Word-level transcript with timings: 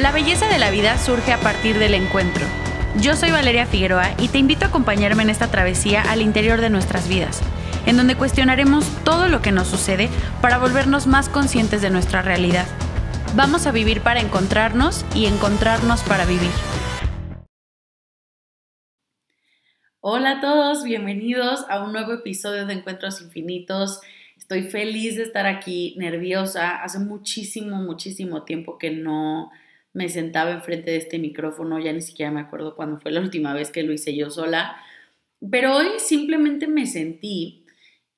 La 0.00 0.12
belleza 0.12 0.48
de 0.48 0.58
la 0.58 0.70
vida 0.70 0.96
surge 0.96 1.30
a 1.30 1.40
partir 1.40 1.78
del 1.78 1.92
encuentro. 1.92 2.46
Yo 3.02 3.16
soy 3.16 3.32
Valeria 3.32 3.66
Figueroa 3.66 4.14
y 4.18 4.28
te 4.28 4.38
invito 4.38 4.64
a 4.64 4.68
acompañarme 4.68 5.24
en 5.24 5.28
esta 5.28 5.50
travesía 5.50 6.00
al 6.00 6.22
interior 6.22 6.62
de 6.62 6.70
nuestras 6.70 7.06
vidas, 7.06 7.42
en 7.84 7.98
donde 7.98 8.16
cuestionaremos 8.16 8.86
todo 9.04 9.28
lo 9.28 9.42
que 9.42 9.52
nos 9.52 9.68
sucede 9.68 10.08
para 10.40 10.56
volvernos 10.56 11.06
más 11.06 11.28
conscientes 11.28 11.82
de 11.82 11.90
nuestra 11.90 12.22
realidad. 12.22 12.64
Vamos 13.36 13.66
a 13.66 13.72
vivir 13.72 14.00
para 14.00 14.20
encontrarnos 14.20 15.04
y 15.14 15.26
encontrarnos 15.26 16.02
para 16.04 16.24
vivir. 16.24 16.50
Hola 20.00 20.38
a 20.38 20.40
todos, 20.40 20.82
bienvenidos 20.82 21.66
a 21.68 21.84
un 21.84 21.92
nuevo 21.92 22.14
episodio 22.14 22.64
de 22.64 22.72
Encuentros 22.72 23.20
Infinitos. 23.20 24.00
Estoy 24.38 24.62
feliz 24.62 25.16
de 25.18 25.24
estar 25.24 25.44
aquí, 25.44 25.94
nerviosa. 25.98 26.82
Hace 26.82 27.00
muchísimo, 27.00 27.76
muchísimo 27.76 28.44
tiempo 28.44 28.78
que 28.78 28.92
no 28.92 29.50
me 29.92 30.08
sentaba 30.08 30.52
enfrente 30.52 30.92
de 30.92 30.98
este 30.98 31.18
micrófono, 31.18 31.78
ya 31.78 31.92
ni 31.92 32.00
siquiera 32.02 32.30
me 32.30 32.40
acuerdo 32.40 32.76
cuándo 32.76 33.00
fue 33.00 33.10
la 33.10 33.20
última 33.20 33.54
vez 33.54 33.70
que 33.70 33.82
lo 33.82 33.92
hice 33.92 34.14
yo 34.14 34.30
sola, 34.30 34.76
pero 35.50 35.76
hoy 35.76 35.88
simplemente 35.98 36.66
me 36.66 36.86
sentí 36.86 37.64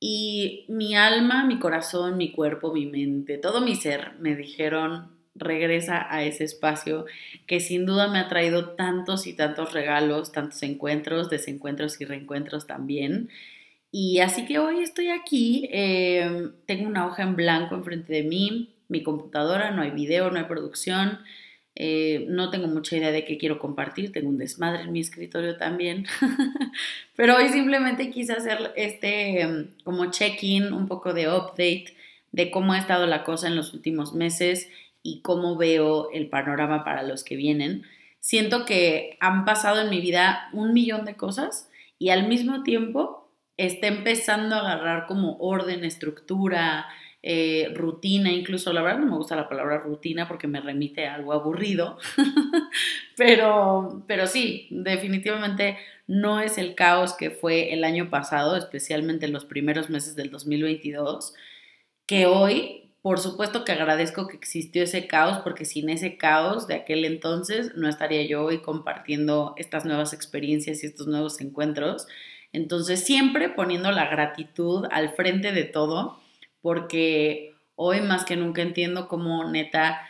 y 0.01 0.67
mi 0.69 0.97
alma, 0.97 1.45
mi 1.45 1.59
corazón, 1.59 2.17
mi 2.17 2.33
cuerpo, 2.33 2.73
mi 2.75 2.87
mente, 2.87 3.39
todo 3.39 3.61
mi 3.61 3.77
ser 3.77 4.15
me 4.19 4.35
dijeron, 4.35 5.13
regresa 5.35 6.07
a 6.13 6.25
ese 6.25 6.45
espacio 6.45 7.07
que 7.47 7.61
sin 7.61 7.87
duda 7.87 8.09
me 8.09 8.19
ha 8.19 8.29
traído 8.29 8.71
tantos 8.71 9.27
y 9.27 9.35
tantos 9.35 9.73
regalos, 9.73 10.33
tantos 10.33 10.63
encuentros, 10.63 11.31
desencuentros 11.31 12.01
y 12.01 12.05
reencuentros 12.05 12.67
también. 12.67 13.31
Y 13.91 14.21
así 14.21 14.47
que 14.47 14.59
hoy 14.59 14.81
estoy 14.81 15.09
aquí, 15.09 15.69
eh, 15.73 16.51
tengo 16.67 16.89
una 16.89 17.07
hoja 17.07 17.23
en 17.23 17.37
blanco 17.37 17.75
enfrente 17.75 18.13
de 18.13 18.23
mí, 18.23 18.75
mi 18.89 19.03
computadora, 19.03 19.71
no 19.71 19.83
hay 19.83 19.91
video, 19.91 20.31
no 20.31 20.39
hay 20.39 20.45
producción, 20.47 21.21
eh, 21.75 22.27
no 22.29 22.51
tengo 22.51 22.67
mucha 22.67 22.97
idea 22.97 23.13
de 23.13 23.25
qué 23.25 23.39
quiero 23.39 23.59
compartir, 23.59 24.13
tengo 24.13 24.29
un 24.29 24.39
desmadre 24.39 24.83
en 24.83 24.93
mi 24.93 25.01
escritorio 25.01 25.57
también, 25.57 26.07
pero 27.17 27.37
hoy 27.37 27.49
simplemente 27.49 28.11
quise 28.11 28.35
hacer 28.35 28.73
este 28.77 29.41
em, 29.41 29.69
como 29.85 30.11
check-in, 30.11 30.73
un 30.73 30.87
poco 30.87 31.15
de 31.15 31.29
update 31.29 31.97
de 32.33 32.51
cómo 32.51 32.73
ha 32.73 32.79
estado 32.79 33.07
la 33.07 33.25
cosa 33.25 33.49
en 33.49 33.57
los 33.57 33.73
últimos 33.73 34.15
meses 34.15 34.69
y 35.03 35.21
cómo 35.21 35.57
veo 35.57 36.11
el 36.13 36.29
panorama 36.29 36.85
para 36.85 37.03
los 37.03 37.25
que 37.25 37.37
vienen. 37.37 37.83
Siento 38.21 38.65
que 38.65 39.17
han 39.21 39.45
pasado 39.45 39.81
en 39.81 39.91
mi 39.91 40.01
vida 40.01 40.49
un 40.53 40.73
millón 40.73 41.05
de 41.05 41.17
cosas 41.17 41.69
y 41.99 42.11
al 42.11 42.29
mismo 42.29 42.63
tiempo 42.63 43.29
está 43.57 43.87
empezando 43.87 44.57
a 44.57 44.61
agarrar 44.61 45.07
como 45.07 45.37
orden, 45.39 45.85
estructura, 45.85 46.87
eh, 47.25 47.71
rutina, 47.77 48.33
incluso 48.33 48.73
la 48.73 48.83
verdad 48.83 48.99
no 48.99 49.07
me 49.07 49.17
gusta 49.17 49.37
la 49.37 49.49
palabra 49.49 49.79
rutina 49.79 50.27
porque 50.27 50.49
me 50.49 50.61
remite 50.61 51.07
a 51.07 51.15
algo 51.15 51.33
aburrido, 51.33 51.97
pero, 53.17 54.03
pero 54.09 54.27
sí, 54.27 54.67
definitivamente 54.71 55.79
no 56.09 56.41
es 56.41 56.59
el 56.59 56.75
caos 56.75 57.15
que 57.15 57.31
fue 57.31 57.73
el 57.73 57.85
año 57.85 58.11
pasado, 58.11 58.57
especialmente 58.57 59.27
en 59.27 59.33
los 59.33 59.45
primeros 59.45 59.89
meses 59.89 60.17
del 60.17 60.31
2022, 60.33 61.35
que 62.07 62.27
hoy, 62.27 62.91
por 63.03 63.21
supuesto 63.21 63.65
que 63.65 63.71
agradezco 63.71 64.27
que 64.27 64.37
existió 64.37 64.83
ese 64.83 65.07
caos, 65.07 65.39
porque 65.45 65.65
sin 65.65 65.91
ese 65.91 66.17
caos 66.17 66.67
de 66.67 66.75
aquel 66.75 67.05
entonces 67.05 67.73
no 67.77 67.89
estaría 67.89 68.27
yo 68.27 68.45
hoy 68.45 68.59
compartiendo 68.63 69.55
estas 69.59 69.85
nuevas 69.85 70.13
experiencias 70.13 70.83
y 70.83 70.87
estos 70.87 71.07
nuevos 71.07 71.41
encuentros. 71.41 72.09
Entonces, 72.53 73.05
siempre 73.05 73.49
poniendo 73.49 73.93
la 73.93 74.09
gratitud 74.09 74.87
al 74.91 75.11
frente 75.11 75.53
de 75.53 75.65
todo 75.65 76.22
porque 76.63 77.55
hoy 77.75 78.01
más 78.01 78.25
que 78.25 78.37
nunca 78.37 78.63
entiendo 78.63 79.09
cómo 79.09 79.51
neta 79.51 80.01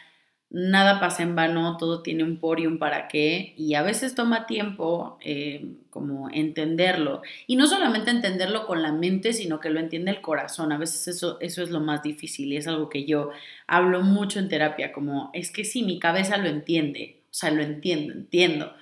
nada 0.52 1.00
pasa 1.00 1.22
en 1.22 1.34
vano, 1.34 1.78
todo 1.78 2.02
tiene 2.02 2.24
un 2.24 2.38
por 2.38 2.60
y 2.60 2.66
un 2.66 2.78
para 2.78 3.08
qué, 3.08 3.54
y 3.56 3.74
a 3.74 3.82
veces 3.82 4.14
toma 4.14 4.46
tiempo 4.46 5.18
eh, 5.22 5.66
como 5.88 6.28
entenderlo. 6.30 7.22
Y 7.46 7.56
no 7.56 7.66
solamente 7.66 8.10
entenderlo 8.10 8.66
con 8.66 8.82
la 8.82 8.92
mente, 8.92 9.32
sino 9.32 9.60
que 9.60 9.70
lo 9.70 9.80
entiende 9.80 10.10
el 10.10 10.20
corazón. 10.20 10.70
A 10.70 10.78
veces 10.78 11.08
eso, 11.08 11.38
eso 11.40 11.62
es 11.62 11.70
lo 11.70 11.80
más 11.80 12.02
difícil 12.02 12.52
y 12.52 12.58
es 12.58 12.68
algo 12.68 12.90
que 12.90 13.06
yo 13.06 13.30
hablo 13.66 14.02
mucho 14.02 14.38
en 14.38 14.50
terapia, 14.50 14.92
como 14.92 15.30
es 15.32 15.50
que 15.50 15.64
sí, 15.64 15.82
mi 15.82 15.98
cabeza 15.98 16.36
lo 16.36 16.48
entiende, 16.48 17.22
o 17.30 17.34
sea, 17.34 17.50
lo 17.50 17.62
entiendo, 17.62 18.12
entiendo, 18.12 18.74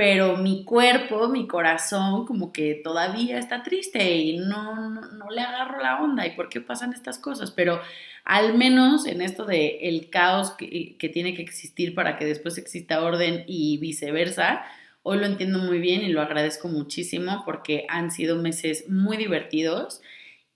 pero 0.00 0.38
mi 0.38 0.64
cuerpo, 0.64 1.28
mi 1.28 1.46
corazón, 1.46 2.24
como 2.24 2.54
que 2.54 2.80
todavía 2.82 3.38
está 3.38 3.62
triste 3.62 4.16
y 4.16 4.38
no, 4.38 4.88
no, 4.88 5.28
le 5.28 5.42
agarro 5.42 5.82
la 5.82 6.00
onda. 6.00 6.26
Y 6.26 6.30
por 6.30 6.48
qué 6.48 6.62
pasan 6.62 6.94
estas 6.94 7.18
cosas, 7.18 7.50
pero 7.50 7.82
al 8.24 8.56
menos 8.56 9.06
en 9.06 9.20
esto 9.20 9.44
de 9.44 9.80
el 9.82 10.08
caos 10.08 10.52
que, 10.52 10.96
que 10.98 11.10
tiene 11.10 11.34
que 11.34 11.42
existir 11.42 11.94
para 11.94 12.16
que 12.16 12.24
después 12.24 12.56
exista 12.56 13.02
orden 13.02 13.44
y 13.46 13.76
viceversa, 13.76 14.64
hoy 15.02 15.18
lo 15.18 15.26
entiendo 15.26 15.58
muy 15.58 15.80
bien 15.80 16.00
y 16.00 16.08
lo 16.08 16.22
agradezco 16.22 16.68
muchísimo 16.68 17.42
porque 17.44 17.84
han 17.90 18.10
sido 18.10 18.36
meses 18.36 18.88
muy 18.88 19.18
divertidos. 19.18 20.00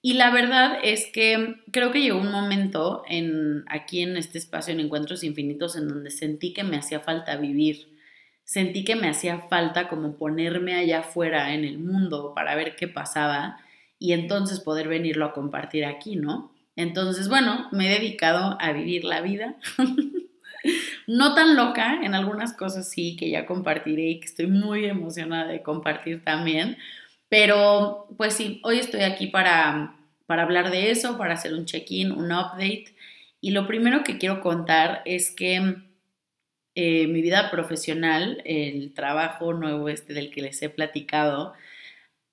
Y 0.00 0.14
la 0.14 0.30
verdad 0.30 0.78
es 0.82 1.04
que 1.12 1.56
creo 1.70 1.92
que 1.92 2.00
llegó 2.00 2.18
un 2.18 2.32
momento 2.32 3.02
en, 3.06 3.66
aquí 3.68 4.00
en 4.00 4.16
este 4.16 4.38
espacio 4.38 4.72
en 4.72 4.80
Encuentros 4.80 5.22
Infinitos 5.22 5.76
en 5.76 5.86
donde 5.86 6.10
sentí 6.10 6.54
que 6.54 6.64
me 6.64 6.78
hacía 6.78 7.00
falta 7.00 7.36
vivir 7.36 7.92
sentí 8.44 8.84
que 8.84 8.96
me 8.96 9.08
hacía 9.08 9.40
falta 9.48 9.88
como 9.88 10.16
ponerme 10.16 10.74
allá 10.74 11.00
afuera 11.00 11.54
en 11.54 11.64
el 11.64 11.78
mundo 11.78 12.32
para 12.34 12.54
ver 12.54 12.76
qué 12.76 12.88
pasaba 12.88 13.58
y 13.98 14.12
entonces 14.12 14.60
poder 14.60 14.88
venirlo 14.88 15.24
a 15.24 15.32
compartir 15.32 15.84
aquí, 15.84 16.16
¿no? 16.16 16.52
Entonces, 16.76 17.28
bueno, 17.28 17.68
me 17.72 17.86
he 17.86 17.98
dedicado 17.98 18.56
a 18.60 18.72
vivir 18.72 19.04
la 19.04 19.20
vida. 19.20 19.56
no 21.06 21.34
tan 21.34 21.56
loca, 21.56 22.00
en 22.02 22.14
algunas 22.14 22.52
cosas 22.52 22.88
sí, 22.88 23.16
que 23.16 23.30
ya 23.30 23.46
compartiré 23.46 24.08
y 24.10 24.20
que 24.20 24.26
estoy 24.26 24.46
muy 24.46 24.84
emocionada 24.86 25.46
de 25.46 25.62
compartir 25.62 26.22
también. 26.24 26.76
Pero, 27.28 28.06
pues 28.16 28.34
sí, 28.34 28.60
hoy 28.64 28.78
estoy 28.78 29.02
aquí 29.02 29.28
para, 29.28 29.96
para 30.26 30.42
hablar 30.42 30.70
de 30.70 30.90
eso, 30.90 31.16
para 31.16 31.34
hacer 31.34 31.54
un 31.54 31.64
check-in, 31.64 32.12
un 32.12 32.32
update. 32.32 32.94
Y 33.40 33.50
lo 33.50 33.66
primero 33.66 34.04
que 34.04 34.18
quiero 34.18 34.40
contar 34.40 35.02
es 35.04 35.30
que 35.30 35.76
eh, 36.74 37.06
mi 37.06 37.22
vida 37.22 37.50
profesional, 37.50 38.42
el 38.44 38.94
trabajo 38.94 39.52
nuevo 39.52 39.88
este 39.88 40.14
del 40.14 40.30
que 40.30 40.42
les 40.42 40.60
he 40.62 40.68
platicado, 40.70 41.54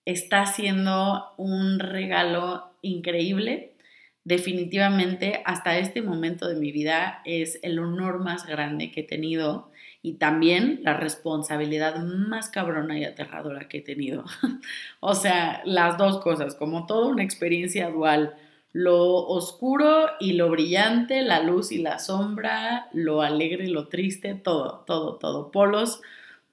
está 0.06 0.46
siendo 0.46 1.34
un 1.38 1.80
regalo 1.80 2.72
increíble. 2.82 3.76
Definitivamente, 4.24 5.42
hasta 5.46 5.78
este 5.78 6.02
momento 6.02 6.48
de 6.48 6.56
mi 6.56 6.72
vida 6.72 7.22
es 7.26 7.60
el 7.64 7.80
honor 7.80 8.20
más 8.20 8.46
grande 8.46 8.92
que 8.92 9.02
he 9.02 9.04
tenido 9.04 9.72
y 10.04 10.14
también 10.14 10.80
la 10.84 10.96
responsabilidad 10.96 11.98
más 12.04 12.50
cabrona 12.50 13.00
y 13.00 13.06
aterradora 13.06 13.68
que 13.68 13.80
he 13.80 13.82
tenido. 13.82 14.26
o 15.00 15.16
sea, 15.16 15.62
las 15.66 15.98
dos 15.98 16.20
cosas, 16.22 16.56
como 16.56 16.86
toda 16.86 17.08
una 17.08 17.24
experiencia 17.24 17.90
dual 17.90 18.36
lo 18.74 19.28
oscuro 19.28 20.12
y 20.20 20.34
lo 20.34 20.50
brillante, 20.50 21.22
la 21.22 21.42
luz 21.42 21.72
y 21.72 21.80
la 21.80 22.00
sombra, 22.00 22.88
lo 22.94 23.22
alegre 23.22 23.66
y 23.66 23.72
lo 23.72 23.88
triste, 23.88 24.36
todo, 24.36 24.84
todo, 24.88 25.16
todo. 25.16 25.52
Polos, 25.52 26.02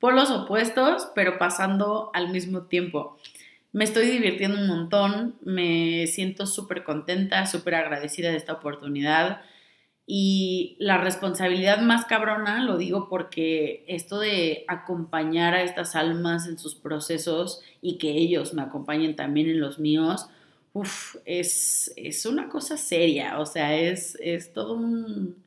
polos 0.01 0.31
opuestos, 0.31 1.09
pero 1.15 1.39
pasando 1.39 2.11
al 2.15 2.31
mismo 2.31 2.63
tiempo. 2.63 3.17
Me 3.73 3.85
estoy 3.85 4.07
divirtiendo 4.07 4.59
un 4.59 4.67
montón, 4.67 5.37
me 5.43 6.07
siento 6.07 6.47
súper 6.47 6.83
contenta, 6.85 7.47
súper 7.47 7.77
agradecida 7.77 8.31
de 8.31 8.37
esta 8.37 8.55
oportunidad. 8.55 9.43
Y 10.07 10.77
la 10.81 10.97
responsabilidad 10.97 11.83
más 11.83 12.07
cabrona, 12.07 12.65
lo 12.65 12.79
digo 12.79 13.09
porque 13.11 13.85
esto 13.87 14.19
de 14.19 14.65
acompañar 14.67 15.55
a 15.55 15.63
estas 15.63 15.95
almas 15.95 16.49
en 16.49 16.59
sus 16.59 16.75
procesos 16.75 17.61
y 17.83 17.99
que 17.99 18.13
ellos 18.13 18.55
me 18.55 18.63
acompañen 18.63 19.17
también 19.17 19.49
en 19.51 19.61
los 19.61 19.79
míos, 19.79 20.29
uf, 20.79 21.17
es, 21.25 21.93
es, 21.97 22.27
una 22.27 22.49
cosa 22.49 22.77
seria, 22.77 23.39
o 23.41 23.47
sea, 23.47 23.77
es, 23.77 24.17
es 24.21 24.53
todo 24.53 24.75
un... 24.75 25.47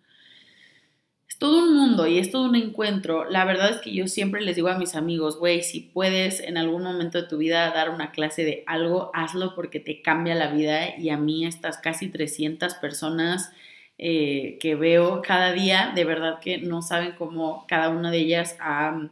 Todo 1.39 1.57
un 1.63 1.75
mundo 1.75 2.05
y 2.05 2.19
es 2.19 2.29
todo 2.29 2.45
un 2.47 2.55
encuentro. 2.55 3.27
La 3.27 3.45
verdad 3.45 3.71
es 3.71 3.77
que 3.77 3.91
yo 3.91 4.07
siempre 4.07 4.41
les 4.41 4.55
digo 4.55 4.67
a 4.67 4.77
mis 4.77 4.93
amigos, 4.93 5.39
güey, 5.39 5.63
si 5.63 5.79
puedes 5.79 6.39
en 6.39 6.55
algún 6.55 6.83
momento 6.83 7.19
de 7.19 7.27
tu 7.27 7.37
vida 7.37 7.71
dar 7.71 7.89
una 7.89 8.11
clase 8.11 8.45
de 8.45 8.63
algo, 8.67 9.09
hazlo 9.15 9.55
porque 9.55 9.79
te 9.79 10.03
cambia 10.03 10.35
la 10.35 10.51
vida 10.53 10.95
y 10.99 11.09
a 11.09 11.17
mí 11.17 11.47
estas 11.47 11.79
casi 11.79 12.09
300 12.09 12.75
personas 12.75 13.51
eh, 13.97 14.59
que 14.59 14.75
veo 14.75 15.23
cada 15.23 15.51
día, 15.51 15.93
de 15.95 16.05
verdad 16.05 16.39
que 16.39 16.59
no 16.59 16.83
saben 16.83 17.13
cómo 17.17 17.65
cada 17.67 17.89
una 17.89 18.11
de 18.11 18.19
ellas 18.19 18.55
ha, 18.59 19.09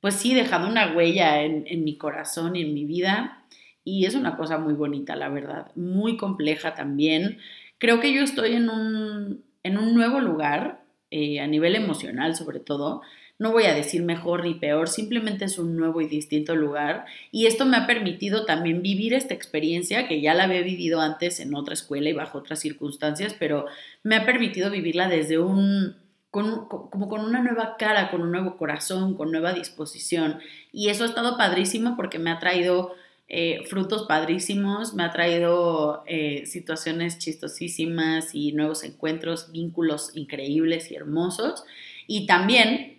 pues 0.00 0.14
sí, 0.14 0.34
dejado 0.34 0.68
una 0.68 0.94
huella 0.94 1.42
en, 1.42 1.64
en 1.66 1.82
mi 1.82 1.98
corazón 1.98 2.54
y 2.54 2.62
en 2.62 2.74
mi 2.74 2.84
vida 2.84 3.45
y 3.86 4.04
es 4.04 4.16
una 4.16 4.36
cosa 4.36 4.58
muy 4.58 4.74
bonita, 4.74 5.14
la 5.14 5.28
verdad, 5.28 5.70
muy 5.76 6.16
compleja 6.16 6.74
también. 6.74 7.38
Creo 7.78 8.00
que 8.00 8.12
yo 8.12 8.22
estoy 8.22 8.54
en 8.54 8.68
un, 8.68 9.44
en 9.62 9.78
un 9.78 9.94
nuevo 9.94 10.18
lugar, 10.18 10.82
eh, 11.12 11.38
a 11.38 11.46
nivel 11.46 11.76
emocional 11.76 12.34
sobre 12.34 12.58
todo. 12.58 13.02
No 13.38 13.52
voy 13.52 13.62
a 13.66 13.74
decir 13.74 14.02
mejor 14.02 14.44
ni 14.44 14.54
peor, 14.54 14.88
simplemente 14.88 15.44
es 15.44 15.56
un 15.56 15.76
nuevo 15.76 16.00
y 16.00 16.08
distinto 16.08 16.56
lugar. 16.56 17.04
Y 17.30 17.46
esto 17.46 17.64
me 17.64 17.76
ha 17.76 17.86
permitido 17.86 18.44
también 18.44 18.82
vivir 18.82 19.14
esta 19.14 19.34
experiencia, 19.34 20.08
que 20.08 20.20
ya 20.20 20.34
la 20.34 20.44
había 20.44 20.62
vivido 20.62 21.00
antes 21.00 21.38
en 21.38 21.54
otra 21.54 21.74
escuela 21.74 22.10
y 22.10 22.12
bajo 22.12 22.38
otras 22.38 22.58
circunstancias, 22.58 23.36
pero 23.38 23.66
me 24.02 24.16
ha 24.16 24.26
permitido 24.26 24.68
vivirla 24.68 25.08
desde 25.08 25.38
un 25.38 25.94
con, 26.32 26.66
como 26.66 27.06
con 27.08 27.20
una 27.20 27.40
nueva 27.40 27.76
cara, 27.78 28.10
con 28.10 28.20
un 28.20 28.32
nuevo 28.32 28.56
corazón, 28.56 29.16
con 29.16 29.30
nueva 29.30 29.52
disposición. 29.52 30.40
Y 30.72 30.88
eso 30.88 31.04
ha 31.04 31.06
estado 31.06 31.36
padrísimo 31.36 31.94
porque 31.94 32.18
me 32.18 32.32
ha 32.32 32.40
traído 32.40 32.96
eh, 33.28 33.64
frutos 33.68 34.06
padrísimos, 34.06 34.94
me 34.94 35.02
ha 35.02 35.10
traído 35.10 36.04
eh, 36.06 36.46
situaciones 36.46 37.18
chistosísimas 37.18 38.34
y 38.34 38.52
nuevos 38.52 38.84
encuentros, 38.84 39.50
vínculos 39.50 40.10
increíbles 40.14 40.90
y 40.90 40.94
hermosos. 40.94 41.64
Y 42.06 42.26
también, 42.26 42.98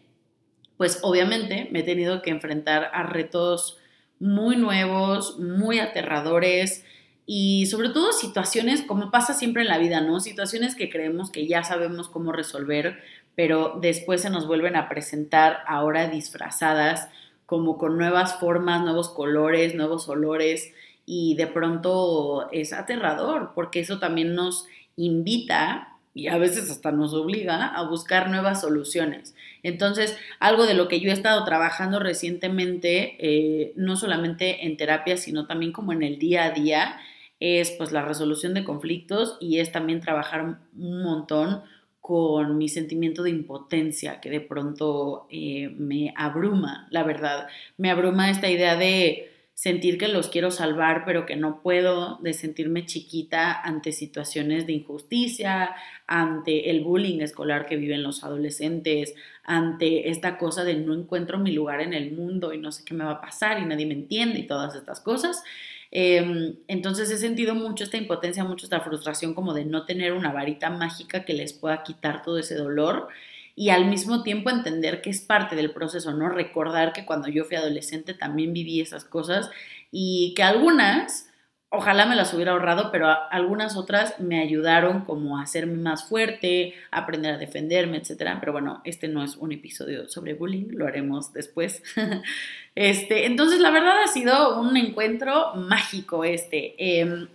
pues 0.76 1.00
obviamente 1.02 1.70
me 1.72 1.80
he 1.80 1.84
tenido 1.84 2.22
que 2.22 2.32
enfrentar 2.32 2.92
a 2.94 3.04
retos 3.04 3.78
muy 4.20 4.58
nuevos, 4.58 5.40
muy 5.40 5.80
aterradores 5.80 6.84
y 7.26 7.66
sobre 7.68 7.90
todo 7.90 8.12
situaciones 8.14 8.82
como 8.82 9.12
pasa 9.12 9.34
siempre 9.34 9.62
en 9.62 9.68
la 9.68 9.78
vida, 9.78 10.02
¿no? 10.02 10.20
Situaciones 10.20 10.76
que 10.76 10.90
creemos 10.90 11.30
que 11.30 11.48
ya 11.48 11.64
sabemos 11.64 12.10
cómo 12.10 12.32
resolver, 12.32 13.00
pero 13.36 13.78
después 13.82 14.22
se 14.22 14.30
nos 14.30 14.48
vuelven 14.48 14.76
a 14.76 14.90
presentar 14.90 15.60
ahora 15.68 16.08
disfrazadas, 16.08 17.10
como 17.48 17.80
con 17.80 17.98
nuevas 17.98 18.36
formas, 18.40 18.84
nuevos 18.84 19.10
colores, 19.10 19.74
nuevos 19.74 20.08
olores, 20.08 20.72
y 21.08 21.34
de 21.36 21.48
pronto 21.48 22.50
es 22.52 22.74
aterrador, 22.74 23.54
porque 23.56 23.80
eso 23.80 23.98
también 23.98 24.36
nos 24.36 24.68
invita 24.98 25.94
y 26.14 26.28
a 26.28 26.38
veces 26.38 26.70
hasta 26.70 26.92
nos 26.92 27.14
obliga 27.14 27.68
a 27.68 27.84
buscar 27.84 28.30
nuevas 28.30 28.62
soluciones. 28.62 29.34
Entonces, 29.64 30.18
algo 30.40 30.66
de 30.66 30.74
lo 30.74 30.88
que 30.88 31.00
yo 31.00 31.10
he 31.10 31.14
estado 31.14 31.46
trabajando 31.46 32.00
recientemente, 32.00 33.16
eh, 33.20 33.74
no 33.76 33.96
solamente 33.96 34.66
en 34.66 34.76
terapia, 34.78 35.16
sino 35.16 35.48
también 35.48 35.72
como 35.72 35.94
en 35.94 36.04
el 36.04 36.20
día 36.20 36.46
a 36.46 36.52
día, 36.52 37.00
es 37.40 37.72
pues 37.72 37.92
la 37.92 38.02
resolución 38.02 38.54
de 38.54 38.64
conflictos 38.64 39.38
y 39.40 39.60
es 39.60 39.72
también 39.72 40.02
trabajar 40.02 40.58
un 40.76 41.04
montón 41.04 41.62
con 42.08 42.58
mi 42.58 42.70
sentimiento 42.70 43.22
de 43.22 43.32
impotencia 43.32 44.22
que 44.22 44.30
de 44.30 44.40
pronto 44.40 45.28
eh, 45.30 45.76
me 45.78 46.14
abruma, 46.16 46.88
la 46.90 47.04
verdad. 47.04 47.50
Me 47.76 47.92
abruma 47.92 48.30
esta 48.30 48.50
idea 48.50 48.78
de 48.78 49.30
sentir 49.54 49.98
que 49.98 50.08
los 50.08 50.30
quiero 50.30 50.50
salvar, 50.50 51.04
pero 51.04 51.26
que 51.26 51.36
no 51.36 51.62
puedo, 51.62 52.18
de 52.22 52.32
sentirme 52.32 52.86
chiquita 52.86 53.62
ante 53.62 53.92
situaciones 53.92 54.66
de 54.68 54.72
injusticia, 54.72 55.76
ante 56.08 56.70
el 56.70 56.82
bullying 56.82 57.20
escolar 57.20 57.66
que 57.66 57.76
viven 57.76 58.04
los 58.04 58.24
adolescentes, 58.24 59.14
ante 59.44 60.10
esta 60.10 60.38
cosa 60.38 60.64
de 60.64 60.76
no 60.76 60.94
encuentro 60.94 61.40
mi 61.40 61.52
lugar 61.52 61.82
en 61.82 61.94
el 61.94 62.14
mundo 62.14 62.54
y 62.54 62.58
no 62.58 62.72
sé 62.72 62.86
qué 62.86 62.94
me 62.94 63.04
va 63.04 63.12
a 63.12 63.22
pasar 63.22 63.62
y 63.62 63.66
nadie 63.66 63.86
me 63.86 63.96
entiende 63.96 64.40
y 64.40 64.48
todas 64.48 64.76
estas 64.76 65.02
cosas. 65.02 65.44
Em, 65.92 66.56
entonces 66.68 67.10
he 67.12 67.18
sentido 67.18 67.56
mucho 67.56 67.84
esta 67.84 67.98
impotencia, 67.98 68.44
mucho 68.44 68.66
esta 68.66 68.82
frustración 68.82 69.34
como 69.34 69.54
de 69.54 69.66
no 69.66 69.86
tener 69.86 70.14
una 70.14 70.32
varita 70.32 70.70
mágica 70.70 71.24
que 71.26 71.34
les 71.34 71.54
pueda 71.54 71.84
quitar 71.84 72.24
todo 72.24 72.38
ese 72.38 72.56
dolor 72.56 73.08
y 73.56 73.70
al 73.70 73.86
mismo 73.86 74.22
tiempo 74.22 74.50
entender 74.50 75.02
que 75.02 75.10
es 75.10 75.22
parte 75.22 75.56
del 75.56 75.72
proceso, 75.72 76.14
¿no? 76.14 76.30
Recordar 76.30 76.94
que 76.94 77.06
cuando 77.06 77.28
yo 77.28 77.46
fui 77.46 77.56
adolescente 77.56 78.14
también 78.14 78.54
viví 78.54 78.82
esas 78.82 79.06
cosas 79.06 79.50
y 79.92 80.34
que 80.36 80.44
algunas 80.44 81.27
ojalá 81.70 82.06
me 82.06 82.16
las 82.16 82.34
hubiera 82.34 82.54
ahorrado, 82.54 82.92
pero 82.92 83.08
algunas 83.30 83.76
otras 83.76 84.20
me 84.20 84.42
ayudaron 84.42 85.02
como 85.02 85.38
a 85.38 85.44
hacerme 85.44 85.76
más 85.76 86.08
fuerte, 86.08 86.74
a 86.92 87.00
aprender 87.00 87.34
a 87.34 87.38
defenderme, 87.38 87.98
etcétera. 87.98 88.38
Pero 88.40 88.54
bueno, 88.54 88.82
este 88.86 89.08
no 89.08 89.24
es 89.24 89.36
un 89.36 89.52
episodio 89.52 90.08
sobre 90.08 90.34
bullying, 90.34 90.68
lo 90.72 90.88
haremos 90.88 91.34
después. 91.34 91.84
este, 92.76 93.26
entonces, 93.26 93.60
la 93.60 93.72
verdad 93.72 94.02
ha 94.04 94.08
sido 94.08 94.62
un 94.62 94.78
encuentro 94.78 95.56
mágico 95.56 96.24
este, 96.24 97.02
em, 97.02 97.28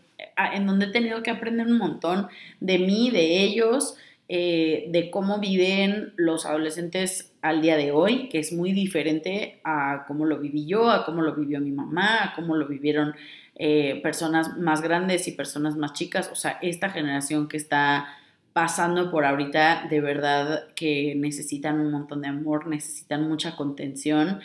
en 0.55 0.67
donde 0.67 0.87
he 0.87 0.93
tenido 0.93 1.23
que 1.23 1.31
aprender 1.31 1.67
un 1.67 1.79
montón 1.79 2.29
de 2.61 2.79
mí, 2.79 3.11
de 3.11 3.43
ellos, 3.43 3.97
eh, 4.29 4.87
de 4.89 5.11
cómo 5.11 5.39
viven 5.39 6.13
los 6.17 6.47
adolescentes 6.47 7.33
al 7.43 7.61
día 7.61 7.77
de 7.77 7.91
hoy, 7.91 8.29
que 8.29 8.39
es 8.39 8.53
muy 8.53 8.73
diferente 8.73 9.61
a 9.65 10.05
cómo 10.07 10.25
lo 10.25 10.39
viví 10.39 10.67
yo, 10.67 10.91
a 10.91 11.05
cómo 11.05 11.23
lo 11.23 11.35
vivió 11.35 11.61
mi 11.61 11.73
mamá, 11.73 12.25
a 12.25 12.35
cómo 12.35 12.57
lo 12.57 12.67
vivieron 12.67 13.15
eh, 13.57 14.01
personas 14.03 14.57
más 14.57 14.81
grandes 14.81 15.29
y 15.29 15.33
personas 15.33 15.77
más 15.77 15.93
chicas, 15.93 16.31
o 16.33 16.35
sea, 16.35 16.59
esta 16.63 16.89
generación 16.91 17.49
que 17.49 17.57
está 17.57 18.17
pasando 18.53 19.11
por 19.11 19.25
ahorita, 19.25 19.87
de 19.91 20.01
verdad 20.01 20.69
que 20.75 21.15
necesitan 21.17 21.81
un 21.81 21.91
montón 21.91 22.23
de 22.23 22.29
amor, 22.29 22.67
necesitan 22.67 23.29
mucha 23.29 23.57
contención. 23.57 24.41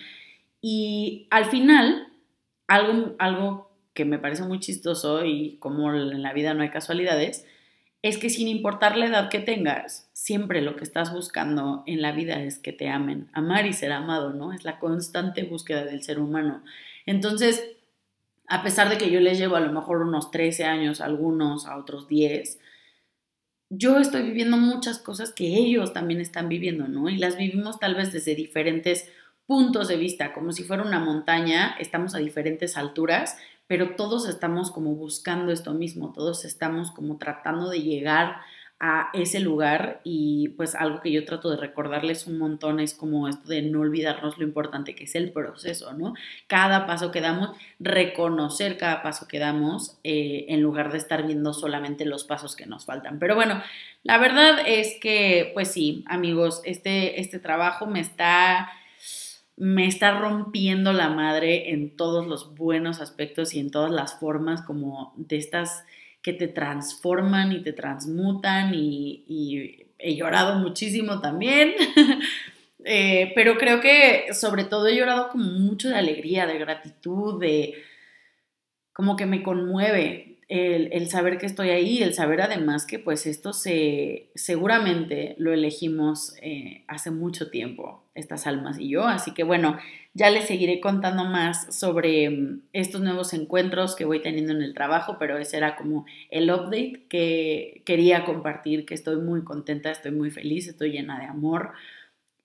Y 0.61 1.27
al 1.29 1.45
final, 1.45 2.07
algo, 2.67 3.15
algo 3.19 3.71
que 3.93 4.05
me 4.05 4.19
parece 4.19 4.43
muy 4.43 4.59
chistoso 4.59 5.25
y 5.25 5.57
como 5.59 5.93
en 5.93 6.21
la 6.21 6.33
vida 6.33 6.53
no 6.53 6.63
hay 6.63 6.69
casualidades, 6.69 7.45
es 8.01 8.17
que 8.17 8.29
sin 8.29 8.47
importar 8.47 8.97
la 8.97 9.07
edad 9.07 9.29
que 9.29 9.39
tengas, 9.39 10.09
siempre 10.13 10.61
lo 10.61 10.75
que 10.75 10.83
estás 10.83 11.11
buscando 11.11 11.83
en 11.87 12.01
la 12.01 12.11
vida 12.11 12.41
es 12.41 12.59
que 12.59 12.73
te 12.73 12.89
amen. 12.89 13.29
Amar 13.33 13.65
y 13.65 13.73
ser 13.73 13.91
amado, 13.91 14.33
¿no? 14.33 14.53
Es 14.53 14.63
la 14.63 14.79
constante 14.79 15.43
búsqueda 15.43 15.83
del 15.83 16.03
ser 16.03 16.19
humano. 16.19 16.63
Entonces, 17.05 17.63
a 18.47 18.63
pesar 18.63 18.89
de 18.89 18.97
que 18.97 19.09
yo 19.09 19.19
les 19.19 19.37
llevo 19.37 19.55
a 19.55 19.61
lo 19.61 19.71
mejor 19.71 20.01
unos 20.01 20.31
13 20.31 20.65
años, 20.65 21.01
a 21.01 21.05
algunos, 21.05 21.65
a 21.65 21.77
otros 21.77 22.07
10, 22.07 22.59
yo 23.69 23.97
estoy 23.99 24.21
viviendo 24.23 24.57
muchas 24.57 24.99
cosas 24.99 25.33
que 25.33 25.47
ellos 25.47 25.91
también 25.91 26.21
están 26.21 26.47
viviendo, 26.47 26.87
¿no? 26.87 27.09
Y 27.09 27.17
las 27.17 27.37
vivimos 27.37 27.79
tal 27.79 27.95
vez 27.95 28.13
desde 28.13 28.35
diferentes 28.35 29.09
puntos 29.45 29.87
de 29.87 29.97
vista, 29.97 30.33
como 30.33 30.53
si 30.53 30.63
fuera 30.63 30.83
una 30.83 30.99
montaña, 30.99 31.75
estamos 31.79 32.15
a 32.15 32.19
diferentes 32.19 32.77
alturas, 32.77 33.37
pero 33.67 33.95
todos 33.95 34.27
estamos 34.27 34.71
como 34.71 34.95
buscando 34.95 35.51
esto 35.51 35.73
mismo, 35.73 36.13
todos 36.13 36.45
estamos 36.45 36.91
como 36.91 37.17
tratando 37.17 37.69
de 37.69 37.81
llegar 37.81 38.37
a 38.79 39.09
ese 39.13 39.39
lugar 39.39 40.01
y 40.03 40.49
pues 40.49 40.75
algo 40.75 41.01
que 41.01 41.11
yo 41.11 41.25
trato 41.25 41.49
de 41.49 41.57
recordarles 41.57 42.27
un 42.27 42.37
montón 42.37 42.79
es 42.79 42.93
como 42.93 43.27
esto 43.27 43.47
de 43.47 43.63
no 43.63 43.81
olvidarnos 43.81 44.37
lo 44.37 44.43
importante 44.43 44.93
que 44.93 45.05
es 45.05 45.15
el 45.15 45.31
proceso, 45.31 45.93
¿no? 45.93 46.13
Cada 46.45 46.85
paso 46.85 47.09
que 47.09 47.19
damos, 47.19 47.57
reconocer 47.79 48.77
cada 48.77 49.01
paso 49.01 49.27
que 49.27 49.39
damos 49.39 49.97
eh, 50.03 50.45
en 50.49 50.61
lugar 50.61 50.91
de 50.91 50.99
estar 50.99 51.25
viendo 51.25 51.53
solamente 51.53 52.05
los 52.05 52.23
pasos 52.23 52.55
que 52.55 52.67
nos 52.67 52.85
faltan. 52.85 53.17
Pero 53.17 53.33
bueno, 53.33 53.63
la 54.03 54.19
verdad 54.19 54.59
es 54.63 54.99
que 55.01 55.49
pues 55.55 55.71
sí, 55.71 56.03
amigos, 56.07 56.61
este, 56.63 57.19
este 57.19 57.39
trabajo 57.39 57.87
me 57.87 57.99
está 57.99 58.69
me 59.57 59.87
está 59.87 60.19
rompiendo 60.19 60.93
la 60.93 61.09
madre 61.09 61.71
en 61.71 61.95
todos 61.97 62.27
los 62.27 62.55
buenos 62.55 63.01
aspectos 63.01 63.55
y 63.55 63.59
en 63.59 63.71
todas 63.71 63.91
las 63.91 64.19
formas 64.19 64.61
como 64.61 65.13
de 65.17 65.37
estas 65.37 65.83
que 66.21 66.31
te 66.31 66.47
transforman 66.47 67.51
y 67.51 67.63
te 67.63 67.73
transmutan 67.73 68.71
y, 68.73 69.83
he 69.99 70.15
llorado 70.15 70.59
muchísimo 70.59 71.19
también. 71.19 71.73
Eh, 72.89 73.33
pero 73.35 73.57
creo 73.57 73.81
que 73.81 74.33
sobre 74.33 74.63
todo 74.63 74.87
he 74.87 74.95
llorado 74.95 75.27
como 75.27 75.43
mucho 75.43 75.89
de 75.89 75.95
alegría, 75.95 76.45
de 76.45 76.57
gratitud, 76.57 77.37
de 77.37 77.73
como 78.93 79.17
que 79.17 79.25
me 79.25 79.43
conmueve 79.43 80.36
el, 80.49 81.09
saber 81.09 81.37
que 81.37 81.45
estoy 81.45 81.69
ahí, 81.69 82.01
el 82.01 82.13
saber 82.13 82.41
además 82.41 82.85
que 82.85 82.99
pues 82.99 83.25
esto 83.25 83.51
se 83.51 84.29
seguramente 84.33 85.35
lo 85.37 85.51
elegimos 85.51 86.35
eh, 86.41 86.83
hace 86.87 87.11
mucho 87.11 87.49
tiempo, 87.49 88.03
estas 88.15 88.47
almas 88.47 88.79
y 88.79 88.89
yo, 88.89 89.05
así 89.05 89.33
que 89.33 89.43
bueno, 89.43 89.77
ya 90.13 90.29
les 90.29 90.45
seguiré 90.45 90.79
contando 90.79 91.25
más 91.25 91.75
sobre 91.77 92.29
mm, 92.29 92.61
estos 92.71 93.01
nuevos 93.01 93.33
encuentros 93.33 93.95
que 93.95 94.05
voy 94.05 94.21
teniendo 94.21 94.53
en 94.53 94.61
el 94.61 94.73
trabajo, 94.73 95.17
pero 95.19 95.37
ese 95.37 95.57
era 95.57 95.75
como 95.75 96.05
el 96.31 96.49
update 96.49 97.03
que 97.09 97.81
quería 97.85 98.23
compartir, 98.23 98.85
que 98.85 98.93
estoy 98.93 99.17
muy 99.17 99.43
contenta, 99.43 99.91
estoy 99.91 100.11
muy 100.11 100.31
feliz, 100.31 100.67
estoy 100.67 100.91
llena 100.91 101.19
de 101.19 101.25
amor 101.25 101.73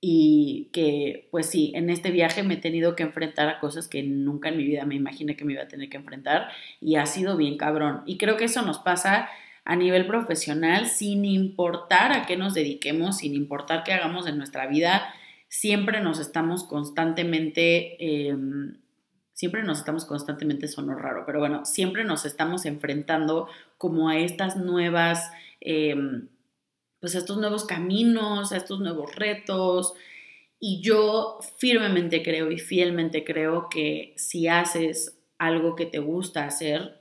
y 0.05 0.69
que 0.73 1.29
pues 1.31 1.47
sí, 1.47 1.71
en 1.77 1.89
este 1.89 2.11
viaje 2.11 2.43
me 2.43 2.55
he 2.55 2.57
tenido 2.57 2.97
que 2.97 3.05
enfrentar 3.05 3.49
a 3.49 3.61
cosas 3.61 3.87
que 3.87 4.03
nunca 4.03 4.49
en 4.49 4.57
mi 4.57 4.65
vida 4.65 4.85
me 4.85 4.97
imaginé 4.97 5.37
que 5.37 5.45
me 5.45 5.53
iba 5.53 5.63
a 5.63 5.69
tener 5.69 5.89
que 5.89 5.97
enfrentar 5.97 6.49
y 6.81 6.97
ha 6.97 7.07
sido 7.07 7.37
bien 7.37 7.57
cabrón. 7.57 8.03
Y 8.05 8.19
creo 8.19 8.37
que 8.37 8.47
eso 8.47 8.63
nos 8.63 8.81
pasa 8.81 9.29
a 9.65 9.77
nivel 9.77 10.09
profesional 10.09 10.89
sin 10.89 11.25
importar 11.25 12.11
a 12.11 12.27
qué 12.27 12.37
nos 12.37 12.53
dediquemos, 12.53 13.19
sin 13.19 13.35
importar 13.35 13.85
qué 13.85 13.93
hagamos 13.93 14.27
en 14.27 14.39
nuestra 14.39 14.67
vida, 14.67 15.15
siempre 15.47 16.01
nos 16.01 16.19
estamos 16.19 16.65
constantemente, 16.65 18.29
em, 18.29 18.79
siempre 19.35 19.63
nos 19.63 19.79
estamos 19.79 20.05
constantemente, 20.05 20.67
sonó 20.67 20.97
raro, 20.97 21.23
pero 21.27 21.39
bueno, 21.39 21.65
siempre 21.65 22.03
nos 22.03 22.25
estamos 22.25 22.65
enfrentando 22.67 23.47
como 23.79 24.09
a 24.09 24.19
estas 24.19 24.57
nuevas... 24.57 25.31
Em, 25.61 26.27
pues 27.03 27.17
a 27.17 27.19
estos 27.19 27.37
nuevos 27.37 27.65
caminos, 27.65 28.53
a 28.53 28.57
estos 28.57 28.79
nuevos 28.79 29.17
retos. 29.17 29.93
Y 30.61 30.81
yo 30.81 31.41
firmemente 31.59 32.23
creo 32.23 32.53
y 32.53 32.59
fielmente 32.59 33.25
creo 33.25 33.69
que 33.69 34.15
si 34.17 34.47
haces 34.47 35.19
algo 35.37 35.75
que 35.75 35.85
te 35.85 35.99
gusta 35.99 36.45
hacer, 36.45 37.01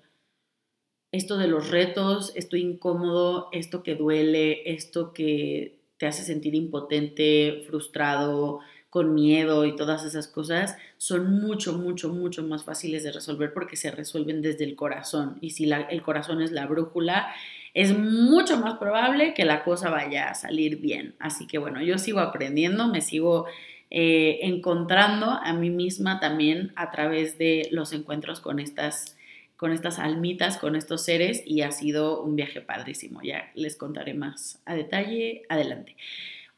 esto 1.12 1.38
de 1.38 1.48
los 1.48 1.70
retos, 1.70 2.31
esto 2.36 2.58
incómodo, 2.58 3.50
esto 3.51 3.84
que 3.84 3.93
duele, 3.93 4.74
esto 4.74 5.13
que 5.13 5.79
te 5.98 6.08
hace 6.08 6.24
sentir 6.24 6.55
impotente, 6.55 7.63
frustrado, 7.67 8.62
con 8.89 9.13
miedo 9.13 9.65
y 9.65 9.75
todas 9.75 10.03
esas 10.03 10.27
cosas, 10.27 10.75
son 10.98 11.39
mucho, 11.39 11.74
mucho, 11.74 12.10
mucho 12.10 12.43
más 12.43 12.65
fáciles 12.65 13.03
de 13.03 13.12
resolver 13.12 13.53
porque 13.53 13.77
se 13.77 13.91
resuelven 13.91 14.41
desde 14.41 14.63
el 14.63 14.75
corazón. 14.75 15.38
Y 15.41 15.51
si 15.51 15.72
el 15.72 16.01
corazón 16.01 16.41
es 16.41 16.51
la 16.51 16.65
brújula, 16.65 17.34
es 17.74 17.98
mucho 17.98 18.58
más 18.58 18.78
probable 18.78 19.34
que 19.34 19.46
la 19.46 19.63
cosa 19.63 19.90
vaya 19.90 20.30
a 20.30 20.36
salir 20.36 20.78
bien. 20.78 21.16
Así 21.20 21.48
que 21.48 21.58
bueno, 21.58 21.82
yo 21.82 21.98
sigo 21.98 22.20
aprendiendo, 22.20 22.88
me 22.88 23.01
sigo 23.01 23.46
eh, 23.90 24.40
encontrando 24.44 25.32
a 25.32 25.54
mí 25.54 25.70
misma 25.70 26.20
también 26.20 26.74
a 26.75 26.92
través 26.92 27.38
de 27.38 27.68
los 27.72 27.94
encuentros 27.94 28.40
con 28.40 28.60
estas 28.60 29.18
con 29.62 29.74
estas 29.74 30.00
almitas, 30.00 30.58
con 30.58 30.75
estos 30.75 31.04
seres 31.04 31.44
y 31.46 31.62
ha 31.62 31.72
sido 31.72 32.24
un 32.24 32.36
viaje 32.36 32.62
padrísimo. 32.62 33.22
Ya 33.22 33.51
les 33.54 33.75
contaré 33.75 34.16
más 34.16 34.60
a 34.66 34.74
detalle 34.74 35.44
adelante. 35.50 35.96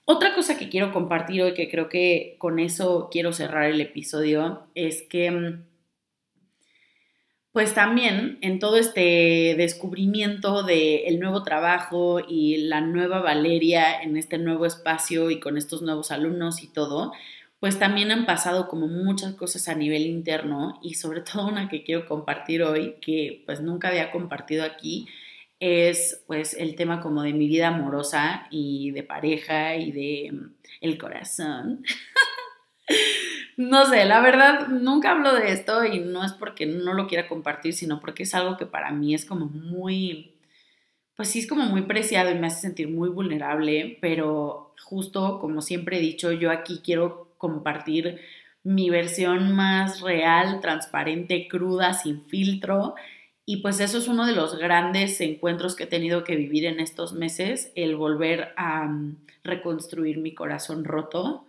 Otra 0.06 0.34
cosa 0.34 0.58
que 0.58 0.70
quiero 0.70 0.94
compartir 0.94 1.42
hoy, 1.42 1.54
que 1.54 1.70
creo 1.70 1.90
que 1.90 2.36
con 2.38 2.60
eso 2.60 3.10
quiero 3.12 3.34
cerrar 3.34 3.66
el 3.66 3.82
episodio, 3.82 4.68
es 4.74 5.02
que 5.02 5.32
mm, 5.32 5.64
pues 7.54 7.76
también 7.76 8.40
en 8.42 8.58
todo 8.58 8.78
este 8.78 9.54
descubrimiento 9.56 10.64
del 10.64 11.20
nuevo 11.20 11.44
trabajo 11.44 12.20
y 12.28 12.58
la 12.58 12.82
nueva 12.82 13.22
Valeria 13.22 14.02
en 14.02 14.18
este 14.18 14.40
nuevo 14.40 14.66
espacio 14.66 15.30
y 15.30 15.40
con 15.40 15.56
estos 15.56 15.84
nuevos 15.84 16.10
alumnos 16.10 16.64
y 16.64 16.68
todo, 16.68 17.14
pues 17.60 17.78
también 17.78 18.12
han 18.12 18.26
pasado 18.26 18.68
como 18.68 18.88
muchas 18.88 19.36
cosas 19.36 19.68
a 19.68 19.76
nivel 19.76 20.08
interno 20.08 20.80
y 20.82 20.96
sobre 20.96 21.22
todo 21.34 21.48
una 21.48 21.70
que 21.70 21.84
quiero 21.84 22.08
compartir 22.08 22.64
hoy, 22.64 22.96
que 23.02 23.44
pues 23.46 23.62
nunca 23.62 23.90
había 23.90 24.12
compartido 24.12 24.64
aquí, 24.66 25.08
es 25.60 26.24
pues 26.26 26.56
el 26.56 26.76
tema 26.76 27.02
como 27.02 27.22
de 27.22 27.34
mi 27.34 27.48
vida 27.48 27.68
amorosa 27.68 28.48
y 28.50 28.92
de 28.92 29.04
pareja 29.04 29.76
y 29.76 29.92
de 29.92 30.32
mm, 30.32 30.56
el 30.82 30.98
corazón. 30.98 31.86
no 33.58 33.86
sé, 33.86 34.06
la 34.06 34.22
verdad, 34.22 34.68
nunca 34.68 35.12
hablo 35.12 35.34
de 35.34 35.52
esto 35.52 35.86
y 35.86 36.00
no 36.00 36.24
es 36.24 36.34
porque 36.34 36.66
no 36.66 36.94
lo 36.94 37.08
quiera 37.08 37.28
compartir, 37.28 37.74
sino 37.74 38.00
porque 38.00 38.24
es 38.24 38.34
algo 38.36 38.58
que 38.58 38.66
para 38.66 38.92
mí 38.92 39.14
es 39.14 39.26
como 39.26 39.46
muy, 39.48 40.36
pues 41.16 41.30
sí 41.30 41.40
es 41.40 41.48
como 41.48 41.64
muy 41.64 41.84
preciado 41.84 42.32
y 42.32 42.36
me 42.36 42.48
hace 42.48 42.62
sentir 42.62 42.90
muy 42.90 43.10
vulnerable, 43.10 43.98
pero 44.02 44.74
justo 44.84 45.40
como 45.40 45.62
siempre 45.62 45.98
he 45.98 46.02
dicho, 46.02 46.32
yo 46.32 46.52
aquí 46.52 46.82
quiero 46.84 47.34
compartir 47.38 48.20
mi 48.64 48.90
versión 48.90 49.54
más 49.56 50.02
real, 50.02 50.62
transparente, 50.62 51.48
cruda, 51.48 51.94
sin 51.94 52.24
filtro. 52.26 52.96
Y 53.46 53.58
pues 53.58 53.82
eso 53.82 53.98
es 53.98 54.08
uno 54.08 54.26
de 54.26 54.34
los 54.34 54.58
grandes 54.58 55.20
encuentros 55.20 55.76
que 55.76 55.84
he 55.84 55.88
tenido 55.88 56.24
que 56.24 56.38
vivir 56.38 56.66
en 56.66 56.80
estos 56.80 57.14
meses, 57.14 57.72
el 57.76 57.98
volver 57.98 58.54
a 58.56 58.86
mm, 58.86 59.18
reconstruir 59.44 60.20
mi 60.20 60.34
corazón 60.34 60.86
roto. 60.86 61.46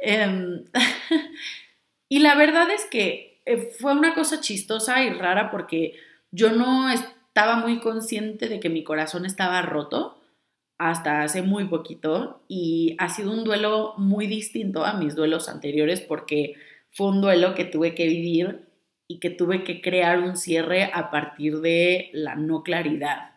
Em, 0.00 0.64
y 2.08 2.20
la 2.20 2.34
verdad 2.34 2.70
es 2.70 2.86
que 2.86 3.40
eh, 3.46 3.70
fue 3.78 3.92
una 3.92 4.14
cosa 4.14 4.40
chistosa 4.40 5.02
y 5.04 5.10
rara 5.10 5.50
porque 5.50 5.94
yo 6.30 6.50
no 6.50 6.90
estaba 6.90 7.56
muy 7.56 7.80
consciente 7.80 8.48
de 8.48 8.60
que 8.60 8.68
mi 8.68 8.84
corazón 8.84 9.24
estaba 9.24 9.62
roto 9.62 10.18
hasta 10.78 11.22
hace 11.22 11.42
muy 11.42 11.64
poquito 11.64 12.42
y 12.46 12.94
ha 12.98 13.08
sido 13.08 13.32
un 13.32 13.44
duelo 13.44 13.94
muy 13.96 14.26
distinto 14.26 14.84
a 14.84 14.94
mis 14.94 15.16
duelos 15.16 15.48
anteriores 15.48 16.00
porque 16.00 16.54
fue 16.90 17.08
un 17.08 17.20
duelo 17.20 17.54
que 17.54 17.64
tuve 17.64 17.94
que 17.94 18.06
vivir 18.06 18.68
y 19.08 19.18
que 19.18 19.30
tuve 19.30 19.64
que 19.64 19.80
crear 19.80 20.20
un 20.20 20.36
cierre 20.36 20.90
a 20.92 21.10
partir 21.10 21.60
de 21.60 22.10
la 22.12 22.36
no 22.36 22.62
claridad. 22.62 23.32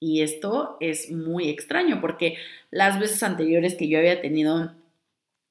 Y 0.00 0.22
esto 0.22 0.76
es 0.80 1.10
muy 1.12 1.48
extraño 1.48 2.00
porque 2.00 2.36
las 2.70 2.98
veces 2.98 3.22
anteriores 3.22 3.74
que 3.74 3.88
yo 3.88 3.98
había 3.98 4.20
tenido 4.20 4.74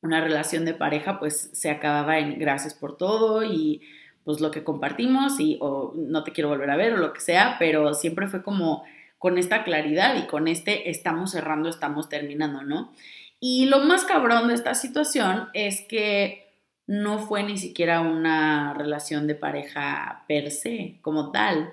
una 0.03 0.22
relación 0.22 0.65
de 0.65 0.74
pareja, 0.74 1.17
pues 1.17 1.50
se 1.53 1.72
acababa 1.72 2.19
en 2.19 2.38
gracias 2.38 2.74
por 2.74 2.98
todo 2.98 3.43
y 3.43 3.81
pues 4.24 4.39
lo 4.39 4.51
que 4.51 4.63
compartimos 4.63 5.39
y 5.39 5.57
o 5.60 5.93
no 5.95 6.24
te 6.24 6.31
quiero 6.31 6.50
volver 6.50 6.69
a 6.69 6.77
ver 6.77 6.93
o 6.93 6.98
lo 6.98 7.13
que 7.13 7.22
sea, 7.22 7.55
pero 7.57 7.93
siempre 7.93 8.27
fue 8.27 8.43
como 8.43 8.83
con 9.17 9.38
esta 9.38 9.63
claridad 9.63 10.15
y 10.17 10.27
con 10.27 10.48
este 10.48 10.89
estamos 10.89 11.31
cerrando, 11.31 11.69
estamos 11.69 12.10
terminando, 12.10 12.62
¿no? 12.62 12.91
Y 13.39 13.65
lo 13.65 13.79
más 13.79 14.03
cabrón 14.03 14.50
de 14.50 14.53
esta 14.53 14.75
situación 14.75 15.48
es 15.53 15.81
que 15.88 16.43
no 16.86 17.19
fue 17.19 17.43
ni 17.43 17.57
siquiera 17.57 18.01
una 18.01 18.74
relación 18.74 19.27
de 19.27 19.36
pareja 19.36 20.25
per 20.27 20.51
se, 20.51 21.00
como 21.01 21.31
tal. 21.31 21.72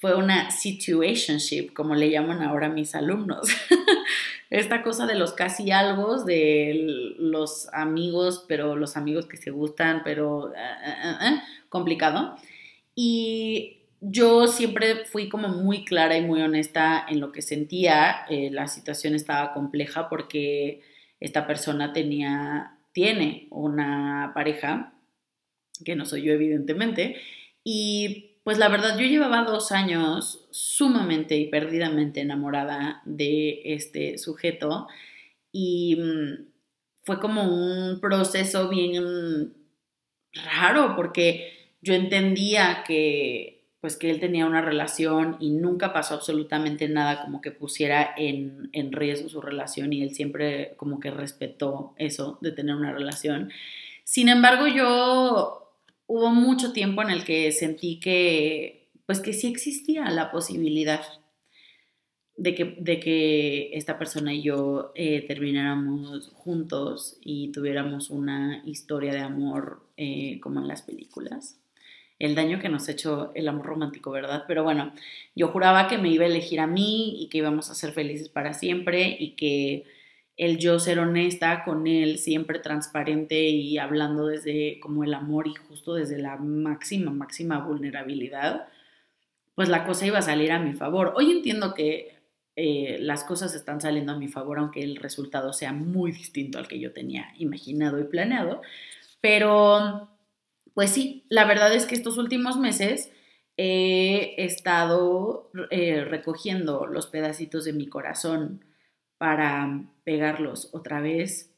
Fue 0.00 0.16
una 0.16 0.50
situationship, 0.50 1.72
como 1.72 1.94
le 1.94 2.10
llaman 2.10 2.42
ahora 2.42 2.68
mis 2.68 2.94
alumnos. 2.94 3.48
Esta 4.52 4.82
cosa 4.82 5.06
de 5.06 5.14
los 5.14 5.32
casi 5.32 5.70
algo, 5.70 6.24
de 6.24 7.14
los 7.16 7.70
amigos, 7.72 8.44
pero 8.46 8.76
los 8.76 8.98
amigos 8.98 9.24
que 9.24 9.38
se 9.38 9.50
gustan, 9.50 10.02
pero 10.04 10.52
eh, 10.52 10.58
eh, 10.58 11.14
eh, 11.22 11.40
complicado. 11.70 12.36
Y 12.94 13.78
yo 14.02 14.46
siempre 14.48 15.06
fui 15.06 15.30
como 15.30 15.48
muy 15.48 15.86
clara 15.86 16.18
y 16.18 16.26
muy 16.26 16.42
honesta 16.42 17.06
en 17.08 17.18
lo 17.18 17.32
que 17.32 17.40
sentía. 17.40 18.26
La 18.28 18.68
situación 18.68 19.14
estaba 19.14 19.54
compleja 19.54 20.10
porque 20.10 20.82
esta 21.18 21.46
persona 21.46 21.94
tenía, 21.94 22.76
tiene 22.92 23.46
una 23.48 24.32
pareja, 24.34 24.92
que 25.82 25.96
no 25.96 26.04
soy 26.04 26.24
yo 26.24 26.32
evidentemente, 26.34 27.16
y 27.64 28.31
pues 28.44 28.58
la 28.58 28.68
verdad 28.68 28.98
yo 28.98 29.06
llevaba 29.06 29.44
dos 29.44 29.72
años 29.72 30.46
sumamente 30.50 31.36
y 31.36 31.48
perdidamente 31.48 32.20
enamorada 32.20 33.02
de 33.04 33.60
este 33.64 34.18
sujeto 34.18 34.88
y 35.52 35.96
mm, 35.96 36.46
fue 37.04 37.20
como 37.20 37.42
un 37.44 38.00
proceso 38.00 38.68
bien 38.68 39.54
raro 40.32 40.94
porque 40.96 41.76
yo 41.82 41.94
entendía 41.94 42.84
que 42.86 43.62
pues 43.80 43.96
que 43.96 44.10
él 44.10 44.20
tenía 44.20 44.46
una 44.46 44.62
relación 44.62 45.36
y 45.40 45.50
nunca 45.50 45.92
pasó 45.92 46.14
absolutamente 46.14 46.88
nada 46.88 47.20
como 47.22 47.40
que 47.40 47.50
pusiera 47.50 48.14
en, 48.16 48.70
en, 48.72 48.92
riesgo 48.92 49.28
su 49.28 49.40
relación 49.40 49.92
y 49.92 50.02
él 50.04 50.14
siempre 50.14 50.74
como 50.76 51.00
que 51.00 51.10
respetó 51.10 51.92
eso 51.98 52.38
de 52.42 52.52
tener 52.52 52.76
una 52.76 52.92
relación. 52.92 53.50
Sin 54.04 54.28
embargo, 54.28 54.68
yo 54.68 55.61
hubo 56.12 56.28
mucho 56.28 56.74
tiempo 56.74 57.00
en 57.00 57.08
el 57.08 57.24
que 57.24 57.50
sentí 57.52 57.98
que 57.98 58.90
pues 59.06 59.20
que 59.20 59.32
sí 59.32 59.46
existía 59.46 60.10
la 60.10 60.30
posibilidad 60.30 61.00
de 62.36 62.54
que, 62.54 62.76
de 62.78 63.00
que 63.00 63.70
esta 63.72 63.98
persona 63.98 64.34
y 64.34 64.42
yo 64.42 64.92
eh, 64.94 65.24
termináramos 65.26 66.30
juntos 66.34 67.16
y 67.22 67.50
tuviéramos 67.50 68.10
una 68.10 68.62
historia 68.66 69.14
de 69.14 69.20
amor 69.20 69.88
eh, 69.96 70.38
como 70.40 70.60
en 70.60 70.68
las 70.68 70.82
películas 70.82 71.58
el 72.18 72.34
daño 72.34 72.60
que 72.60 72.68
nos 72.68 72.88
ha 72.88 72.92
hecho 72.92 73.32
el 73.34 73.48
amor 73.48 73.66
romántico, 73.66 74.10
¿verdad? 74.10 74.44
Pero 74.46 74.62
bueno, 74.62 74.92
yo 75.34 75.48
juraba 75.48 75.88
que 75.88 75.98
me 75.98 76.10
iba 76.10 76.24
a 76.24 76.28
elegir 76.28 76.60
a 76.60 76.66
mí 76.66 77.22
y 77.22 77.28
que 77.30 77.38
íbamos 77.38 77.70
a 77.70 77.74
ser 77.74 77.92
felices 77.92 78.28
para 78.28 78.52
siempre 78.52 79.16
y 79.18 79.30
que 79.30 79.84
el 80.42 80.58
yo 80.58 80.80
ser 80.80 80.98
honesta 80.98 81.62
con 81.62 81.86
él, 81.86 82.18
siempre 82.18 82.58
transparente 82.58 83.42
y 83.42 83.78
hablando 83.78 84.26
desde 84.26 84.80
como 84.80 85.04
el 85.04 85.14
amor 85.14 85.46
y 85.46 85.54
justo 85.54 85.94
desde 85.94 86.18
la 86.18 86.36
máxima, 86.36 87.12
máxima 87.12 87.64
vulnerabilidad, 87.64 88.66
pues 89.54 89.68
la 89.68 89.86
cosa 89.86 90.04
iba 90.04 90.18
a 90.18 90.22
salir 90.22 90.50
a 90.50 90.58
mi 90.58 90.72
favor. 90.72 91.12
Hoy 91.16 91.30
entiendo 91.30 91.74
que 91.74 92.18
eh, 92.56 92.96
las 92.98 93.22
cosas 93.22 93.54
están 93.54 93.80
saliendo 93.80 94.14
a 94.14 94.18
mi 94.18 94.26
favor, 94.26 94.58
aunque 94.58 94.82
el 94.82 94.96
resultado 94.96 95.52
sea 95.52 95.72
muy 95.72 96.10
distinto 96.10 96.58
al 96.58 96.66
que 96.66 96.80
yo 96.80 96.92
tenía 96.92 97.32
imaginado 97.38 98.00
y 98.00 98.04
planeado, 98.04 98.62
pero 99.20 100.08
pues 100.74 100.90
sí, 100.90 101.24
la 101.28 101.44
verdad 101.44 101.72
es 101.72 101.86
que 101.86 101.94
estos 101.94 102.18
últimos 102.18 102.56
meses 102.56 103.12
he 103.56 104.34
estado 104.38 105.52
eh, 105.70 106.04
recogiendo 106.04 106.86
los 106.86 107.06
pedacitos 107.06 107.64
de 107.64 107.74
mi 107.74 107.86
corazón 107.86 108.64
para 109.22 109.84
pegarlos 110.02 110.70
otra 110.72 111.00
vez, 111.00 111.54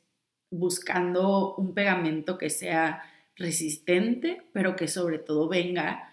buscando 0.50 1.54
un 1.54 1.72
pegamento 1.72 2.36
que 2.36 2.50
sea 2.50 3.02
resistente, 3.36 4.42
pero 4.52 4.76
que 4.76 4.86
sobre 4.86 5.18
todo 5.18 5.48
venga 5.48 6.12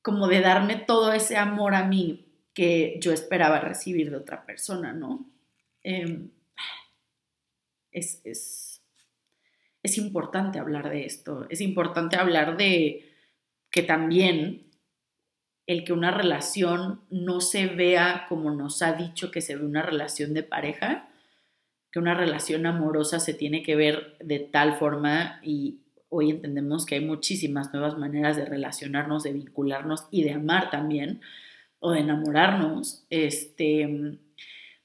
como 0.00 0.28
de 0.28 0.40
darme 0.40 0.76
todo 0.76 1.12
ese 1.12 1.36
amor 1.36 1.74
a 1.74 1.84
mí 1.84 2.24
que 2.54 2.98
yo 2.98 3.12
esperaba 3.12 3.60
recibir 3.60 4.10
de 4.10 4.16
otra 4.16 4.46
persona, 4.46 4.94
¿no? 4.94 5.30
Em, 5.82 6.30
es, 7.90 8.22
es 8.24 8.80
es 9.82 9.98
importante 9.98 10.58
hablar 10.58 10.88
de 10.88 11.04
esto, 11.04 11.46
es 11.50 11.60
importante 11.60 12.16
hablar 12.16 12.56
de 12.56 13.04
que 13.70 13.82
también 13.82 14.70
el 15.66 15.84
que 15.84 15.92
una 15.92 16.10
relación 16.10 17.00
no 17.10 17.40
se 17.40 17.66
vea 17.66 18.26
como 18.28 18.50
nos 18.50 18.82
ha 18.82 18.92
dicho 18.92 19.30
que 19.30 19.40
se 19.40 19.56
ve 19.56 19.64
una 19.64 19.82
relación 19.82 20.34
de 20.34 20.42
pareja, 20.42 21.08
que 21.90 21.98
una 21.98 22.14
relación 22.14 22.66
amorosa 22.66 23.20
se 23.20 23.34
tiene 23.34 23.62
que 23.62 23.76
ver 23.76 24.16
de 24.20 24.38
tal 24.38 24.74
forma 24.74 25.40
y 25.42 25.80
hoy 26.08 26.30
entendemos 26.30 26.84
que 26.84 26.96
hay 26.96 27.04
muchísimas 27.04 27.72
nuevas 27.72 27.96
maneras 27.96 28.36
de 28.36 28.44
relacionarnos, 28.44 29.22
de 29.22 29.32
vincularnos 29.32 30.06
y 30.10 30.24
de 30.24 30.32
amar 30.32 30.70
también 30.70 31.20
o 31.78 31.92
de 31.92 32.00
enamorarnos. 32.00 33.04
Este, 33.10 34.18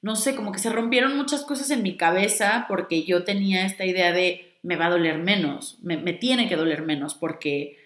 no 0.01 0.15
sé, 0.15 0.35
como 0.35 0.51
que 0.51 0.59
se 0.59 0.69
rompieron 0.69 1.17
muchas 1.17 1.43
cosas 1.43 1.69
en 1.71 1.83
mi 1.83 1.97
cabeza 1.97 2.65
porque 2.67 3.03
yo 3.03 3.23
tenía 3.23 3.65
esta 3.65 3.85
idea 3.85 4.13
de 4.13 4.47
me 4.63 4.75
va 4.75 4.87
a 4.87 4.91
doler 4.91 5.17
menos, 5.17 5.79
me, 5.81 5.97
tiene 6.13 6.49
que 6.49 6.55
doler 6.55 6.81
menos 6.81 7.15
porque, 7.15 7.77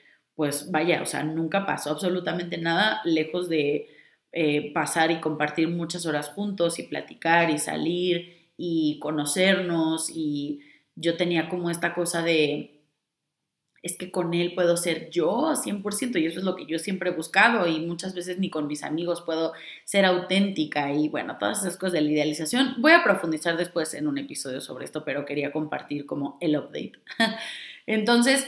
pues 0.42 0.72
vaya, 0.72 1.04
o 1.04 1.06
sea, 1.06 1.22
nunca 1.22 1.68
pasó 1.68 1.92
absolutamente 1.92 2.58
nada 2.58 3.00
lejos 3.06 3.48
de 3.48 3.88
eh, 4.32 4.74
pasar 4.74 5.12
y 5.12 5.20
compartir 5.22 5.68
muchas 5.68 6.08
horas 6.08 6.30
juntos 6.30 6.80
y 6.80 6.84
platicar 6.88 7.52
y 7.52 7.60
salir 7.60 8.50
y 8.58 8.98
conocernos 8.98 10.10
y 10.10 10.62
yo 10.96 11.16
tenía 11.16 11.48
como 11.48 11.70
esta 11.70 11.94
cosa 11.94 12.24
de 12.24 12.82
es 13.84 13.96
que 13.96 14.10
con 14.10 14.34
él 14.34 14.56
puedo 14.56 14.78
ser 14.78 15.12
yo 15.12 15.54
100% 15.54 16.20
y 16.20 16.26
eso 16.26 16.40
es 16.40 16.44
lo 16.44 16.56
que 16.56 16.66
yo 16.66 16.80
siempre 16.80 17.12
he 17.12 17.14
buscado 17.14 17.68
y 17.68 17.80
muchas 17.80 18.16
veces 18.16 18.40
ni 18.40 18.50
con 18.50 18.66
mis 18.66 18.82
amigos 18.82 19.22
puedo 19.22 19.54
ser 19.86 20.06
auténtica 20.06 20.92
y 20.92 21.08
bueno, 21.08 21.38
todas 21.38 21.62
esas 21.62 21.78
cosas 21.78 21.94
de 21.94 22.02
la 22.02 22.10
idealización. 22.10 22.82
Voy 22.82 22.94
a 22.94 23.04
profundizar 23.04 23.58
después 23.58 23.94
en 23.94 24.08
un 24.08 24.18
episodio 24.18 24.60
sobre 24.60 24.86
esto, 24.86 25.06
pero 25.06 25.24
quería 25.24 25.52
compartir 25.52 26.08
como 26.08 26.40
el 26.42 26.58
update. 26.58 26.94
Entonces, 27.86 28.48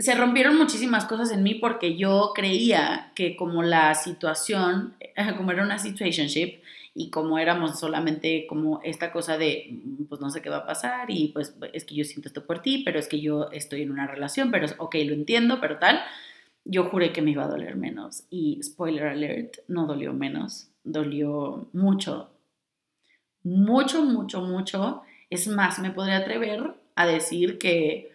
se 0.00 0.14
rompieron 0.14 0.56
muchísimas 0.56 1.04
cosas 1.04 1.30
en 1.30 1.42
mí 1.42 1.54
porque 1.54 1.96
yo 1.96 2.32
creía 2.34 3.12
que 3.14 3.36
como 3.36 3.62
la 3.62 3.94
situación, 3.94 4.94
como 5.36 5.52
era 5.52 5.62
una 5.62 5.78
situationship, 5.78 6.60
y 6.94 7.10
como 7.10 7.38
éramos 7.38 7.78
solamente 7.78 8.46
como 8.48 8.80
esta 8.82 9.12
cosa 9.12 9.38
de, 9.38 9.68
mm, 9.70 10.04
pues 10.04 10.20
no 10.20 10.30
sé 10.30 10.42
qué 10.42 10.50
va 10.50 10.58
a 10.58 10.66
pasar 10.66 11.10
y 11.10 11.28
pues 11.28 11.54
es 11.72 11.84
que 11.84 11.94
yo 11.94 12.04
siento 12.04 12.28
esto 12.28 12.46
por 12.46 12.60
ti, 12.60 12.82
pero 12.84 12.98
es 12.98 13.08
que 13.08 13.20
yo 13.20 13.50
estoy 13.52 13.82
en 13.82 13.92
una 13.92 14.06
relación, 14.06 14.50
pero 14.50 14.66
ok, 14.78 14.96
lo 15.06 15.14
entiendo, 15.14 15.60
pero 15.60 15.78
tal, 15.78 16.00
yo 16.64 16.84
juré 16.84 17.12
que 17.12 17.22
me 17.22 17.30
iba 17.30 17.44
a 17.44 17.48
doler 17.48 17.76
menos 17.76 18.24
y 18.30 18.60
spoiler 18.62 19.06
alert, 19.06 19.58
no 19.68 19.86
dolió 19.86 20.12
menos, 20.12 20.68
dolió 20.84 21.68
mucho, 21.72 22.30
mucho, 23.42 24.02
mucho, 24.02 24.42
mucho. 24.42 25.02
Es 25.30 25.46
más, 25.48 25.78
me 25.78 25.90
podría 25.90 26.18
atrever 26.18 26.74
a 26.96 27.06
decir 27.06 27.58
que 27.58 28.10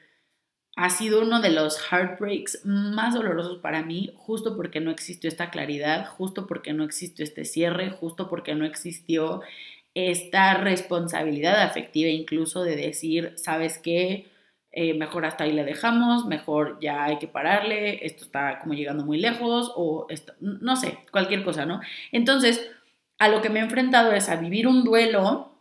ha 0.75 0.89
sido 0.89 1.21
uno 1.21 1.41
de 1.41 1.51
los 1.51 1.79
heartbreaks 1.79 2.65
más 2.65 3.13
dolorosos 3.13 3.59
para 3.59 3.83
mí, 3.83 4.11
justo 4.15 4.55
porque 4.57 4.81
no 4.81 4.91
existió 4.91 5.29
esta 5.29 5.49
claridad, 5.49 6.07
justo 6.07 6.47
porque 6.47 6.73
no 6.73 6.83
existió 6.83 7.23
este 7.23 7.45
cierre, 7.45 7.91
justo 7.91 8.27
porque 8.29 8.55
no 8.55 8.65
existió 8.65 9.41
esta 9.93 10.55
responsabilidad 10.55 11.61
afectiva 11.61 12.09
incluso 12.09 12.63
de 12.63 12.75
decir, 12.75 13.33
¿sabes 13.37 13.77
qué? 13.77 14.27
Eh, 14.73 14.93
mejor 14.93 15.25
hasta 15.25 15.45
ahí 15.45 15.53
le 15.53 15.63
dejamos, 15.63 16.25
mejor 16.25 16.77
ya 16.81 17.05
hay 17.05 17.17
que 17.19 17.29
pararle, 17.29 18.05
esto 18.05 18.25
está 18.25 18.59
como 18.59 18.73
llegando 18.73 19.05
muy 19.05 19.17
lejos 19.17 19.71
o 19.75 20.07
no 20.41 20.75
sé, 20.75 20.99
cualquier 21.11 21.45
cosa, 21.45 21.65
¿no? 21.65 21.79
Entonces, 22.11 22.69
a 23.17 23.29
lo 23.29 23.41
que 23.41 23.49
me 23.49 23.59
he 23.59 23.63
enfrentado 23.63 24.11
es 24.11 24.27
a 24.27 24.35
vivir 24.35 24.67
un 24.67 24.83
duelo 24.83 25.55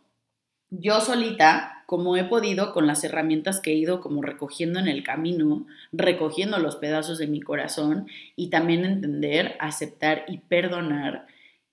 yo 0.69 0.99
solita 0.99 1.74
como 1.85 2.17
he 2.17 2.23
podido 2.23 2.73
con 2.73 2.87
las 2.87 3.03
herramientas 3.03 3.59
que 3.59 3.71
he 3.71 3.75
ido 3.75 4.01
como 4.01 4.21
recogiendo 4.21 4.79
en 4.79 4.87
el 4.87 5.03
camino, 5.03 5.65
recogiendo 5.91 6.59
los 6.59 6.75
pedazos 6.77 7.17
de 7.17 7.27
mi 7.27 7.41
corazón 7.41 8.07
y 8.35 8.49
también 8.49 8.85
entender, 8.85 9.55
aceptar 9.59 10.25
y 10.27 10.39
perdonar 10.39 11.27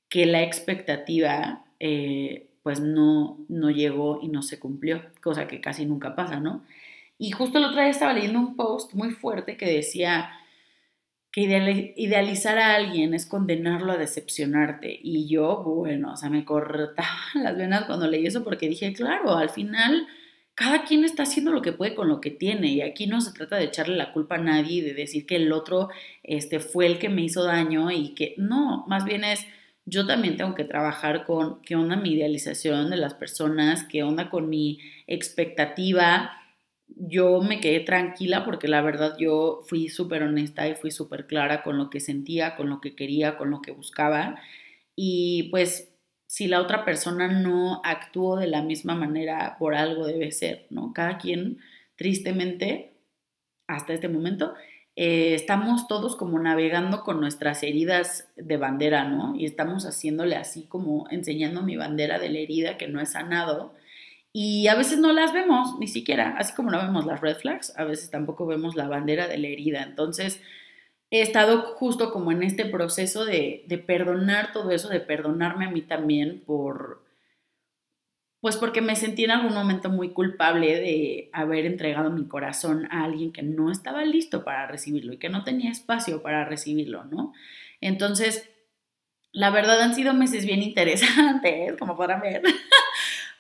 que 0.09 0.27
la 0.27 0.43
expectativa 0.43 1.65
eh, 1.81 2.49
pues 2.63 2.81
no, 2.81 3.39
no 3.49 3.71
llegó 3.71 4.21
y 4.23 4.29
no 4.29 4.43
se 4.43 4.61
cumplió, 4.61 5.03
cosa 5.23 5.49
que 5.49 5.61
casi 5.61 5.87
nunca 5.87 6.15
pasa, 6.15 6.39
¿no? 6.39 6.63
Y 7.19 7.31
justo 7.31 7.59
el 7.59 7.65
otro 7.65 7.81
día 7.81 7.91
estaba 7.91 8.13
leyendo 8.13 8.39
un 8.39 8.57
post 8.57 8.95
muy 8.95 9.11
fuerte 9.11 9.57
que 9.57 9.67
decía, 9.67 10.31
que 11.33 11.95
idealizar 11.97 12.59
a 12.59 12.77
alguien 12.77 13.15
es 13.15 13.27
condenarlo 13.27 13.93
a 13.93 13.97
decepcionarte. 13.97 15.01
Y 15.03 15.29
yo, 15.29 15.63
bueno, 15.65 16.13
o 16.13 16.17
sea, 16.17 16.29
me 16.29 16.45
cortaban 16.45 16.95
las 17.35 17.57
venas 17.57 17.85
cuando 17.87 18.07
leí 18.07 18.27
eso 18.27 18.45
porque 18.45 18.69
dije, 18.69 18.93
claro, 18.93 19.37
al 19.37 19.49
final 19.49 20.07
cada 20.55 20.85
quien 20.85 21.05
está 21.05 21.23
haciendo 21.23 21.51
lo 21.51 21.63
que 21.63 21.73
puede 21.73 21.95
con 21.95 22.09
lo 22.09 22.21
que 22.21 22.31
tiene 22.31 22.69
y 22.69 22.83
aquí 22.83 23.07
no 23.07 23.23
se 23.23 23.33
trata 23.33 23.57
de 23.57 23.65
echarle 23.65 23.97
la 23.97 24.13
culpa 24.13 24.35
a 24.35 24.39
nadie 24.39 24.77
y 24.77 24.81
de 24.83 24.93
decir 24.93 25.25
que 25.25 25.37
el 25.37 25.51
otro 25.51 25.89
este, 26.23 26.61
fue 26.61 26.87
el 26.87 26.99
que 26.99 27.09
me 27.09 27.23
hizo 27.23 27.43
daño 27.45 27.91
y 27.91 28.11
que 28.15 28.35
no, 28.37 28.85
más 28.87 29.05
bien 29.05 29.25
es 29.25 29.47
yo 29.85 30.07
también 30.07 30.37
tengo 30.37 30.55
que 30.55 30.65
trabajar 30.65 31.25
con 31.25 31.61
qué 31.63 31.75
onda 31.75 31.97
mi 31.97 32.13
idealización 32.13 32.91
de 32.91 32.99
las 32.99 33.15
personas, 33.15 33.85
qué 33.85 34.03
onda 34.03 34.31
con 34.31 34.49
mi 34.49 34.79
expectativa 35.07 36.31
yo 36.97 37.41
me 37.43 37.61
quedé 37.61 37.81
tranquila 37.81 38.45
porque 38.45 38.69
la 38.69 38.83
verdad 38.83 39.17
yo 39.19 39.63
fui 39.67 39.89
súper 39.89 40.23
honesta 40.23 40.69
y 40.69 40.75
fui 40.75 40.91
súper 40.91 41.27
clara 41.27 41.63
con 41.63 41.79
lo 41.79 41.91
que 41.91 42.01
sentía, 42.01 42.57
con 42.57 42.71
lo 42.71 42.81
que 42.81 42.95
quería, 42.95 43.37
con 43.37 43.51
lo 43.51 43.63
que 43.63 43.73
buscaba. 43.73 44.41
Y 44.97 45.49
pues 45.51 45.93
si 46.27 46.49
la 46.49 46.61
otra 46.61 46.85
persona 46.85 47.29
no 47.29 47.83
actuó 47.85 48.37
de 48.37 48.47
la 48.47 48.63
misma 48.63 48.95
manera, 48.95 49.57
por 49.59 49.75
algo 49.75 50.07
debe 50.07 50.33
ser, 50.33 50.67
¿no? 50.71 50.93
Cada 50.95 51.19
quien, 51.19 51.59
tristemente, 51.97 52.95
hasta 53.67 53.93
este 53.93 54.09
momento, 54.09 54.55
eh, 54.97 55.35
estamos 55.35 55.89
todos 55.89 56.17
como 56.17 56.39
navegando 56.39 57.03
con 57.03 57.21
nuestras 57.21 57.63
heridas 57.63 58.29
de 58.37 58.57
bandera, 58.57 59.05
¿no? 59.05 59.35
Y 59.37 59.45
estamos 59.45 59.85
haciéndole 59.87 60.37
así 60.37 60.65
como 60.65 61.07
enseñando 61.11 61.63
mi 61.63 61.77
bandera 61.77 62.19
de 62.19 62.31
la 62.31 62.39
herida 62.39 62.79
que 62.79 62.89
no 62.89 63.01
he 63.01 63.07
sanado 63.07 63.75
y 64.33 64.69
a 64.69 64.75
veces 64.75 64.99
no 64.99 65.13
las 65.13 65.33
vemos, 65.33 65.79
ni 65.79 65.89
siquiera, 65.89 66.37
así 66.39 66.55
como 66.55 66.71
no 66.71 66.79
vemos 66.79 67.05
las 67.05 67.21
red 67.21 67.37
flags, 67.37 67.73
a 67.77 67.85
veces 67.85 68.11
tampoco 68.11 68.47
vemos 68.47 68.77
la 68.77 68.89
bandera 68.89 69.29
de 69.29 69.39
la 69.39 69.49
herida. 69.49 69.83
Entonces, 69.83 70.43
he 71.11 71.21
estado 71.21 71.63
justo 71.77 72.11
como 72.13 72.33
en 72.33 72.43
este 72.43 72.65
proceso 72.65 73.25
de, 73.27 73.65
de 73.67 73.79
perdonar 73.79 74.53
todo 74.53 74.71
eso, 74.71 74.89
de 74.89 75.01
perdonarme 75.01 75.67
a 75.67 75.71
mí 75.71 75.83
también 75.83 76.43
por, 76.47 77.03
pues 78.43 78.57
porque 78.57 78.81
me 78.81 78.97
sentí 78.97 79.23
en 79.23 79.31
algún 79.31 79.55
momento 79.55 79.89
muy 79.89 80.11
culpable 80.11 80.81
de 80.81 81.31
haber 81.33 81.65
entregado 81.65 82.11
mi 82.11 82.27
corazón 82.27 82.89
a 82.91 83.05
alguien 83.05 83.33
que 83.33 83.43
no 83.43 83.71
estaba 83.71 84.05
listo 84.05 84.43
para 84.43 84.67
recibirlo 84.67 85.13
y 85.13 85.19
que 85.19 85.29
no 85.29 85.45
tenía 85.45 85.71
espacio 85.71 86.23
para 86.23 86.45
recibirlo, 86.45 87.05
¿no? 87.05 87.33
Entonces, 87.81 88.51
la 89.33 89.51
verdad 89.51 89.81
han 89.81 89.95
sido 89.95 90.13
meses 90.13 90.45
bien 90.45 90.61
interesantes, 90.61 91.77
como 91.79 91.97
podrán 91.97 92.21
ver. 92.21 92.43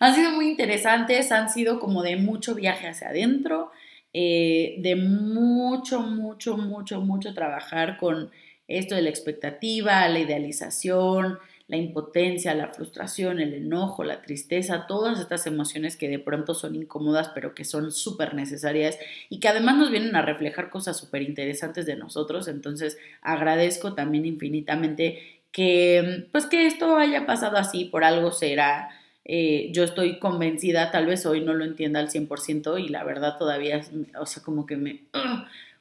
Han 0.02 0.16
sido 0.16 0.32
muy 0.32 0.48
interesantes, 0.48 1.30
han 1.30 1.48
sido 1.48 1.78
como 1.78 2.02
de 2.02 2.16
mucho 2.16 2.56
viaje 2.56 2.88
hacia 2.88 3.10
adentro, 3.10 3.70
eh, 4.12 4.74
de 4.78 4.96
mucho, 4.96 6.00
mucho, 6.00 6.56
mucho, 6.56 7.00
mucho 7.00 7.32
trabajar 7.34 7.98
con 7.98 8.32
esto 8.66 8.96
de 8.96 9.02
la 9.02 9.10
expectativa, 9.10 10.08
la 10.08 10.18
idealización, 10.18 11.38
la 11.68 11.76
impotencia, 11.76 12.52
la 12.56 12.66
frustración, 12.66 13.38
el 13.38 13.54
enojo, 13.54 14.02
la 14.02 14.22
tristeza, 14.22 14.88
todas 14.88 15.20
estas 15.20 15.46
emociones 15.46 15.96
que 15.96 16.08
de 16.08 16.18
pronto 16.18 16.54
son 16.54 16.74
incómodas, 16.74 17.30
pero 17.32 17.54
que 17.54 17.64
son 17.64 17.92
súper 17.92 18.34
necesarias 18.34 18.98
y 19.30 19.38
que 19.38 19.46
además 19.46 19.76
nos 19.76 19.92
vienen 19.92 20.16
a 20.16 20.22
reflejar 20.22 20.68
cosas 20.68 20.96
súper 20.96 21.22
interesantes 21.22 21.86
de 21.86 21.94
nosotros. 21.94 22.48
Entonces 22.48 22.98
agradezco 23.20 23.94
también 23.94 24.26
infinitamente 24.26 25.20
que, 25.52 26.26
pues 26.32 26.46
que 26.46 26.66
esto 26.66 26.96
haya 26.96 27.24
pasado 27.24 27.56
así, 27.56 27.84
por 27.84 28.02
algo 28.02 28.32
será. 28.32 28.88
Eh, 29.24 29.70
yo 29.72 29.84
estoy 29.84 30.18
convencida, 30.18 30.90
tal 30.90 31.06
vez 31.06 31.26
hoy 31.26 31.42
no 31.42 31.54
lo 31.54 31.64
entienda 31.64 32.00
al 32.00 32.10
100% 32.10 32.78
y 32.78 32.88
la 32.88 33.04
verdad 33.04 33.38
todavía, 33.38 33.80
o 34.18 34.26
sea, 34.26 34.42
como 34.42 34.66
que 34.66 34.76
me, 34.76 35.04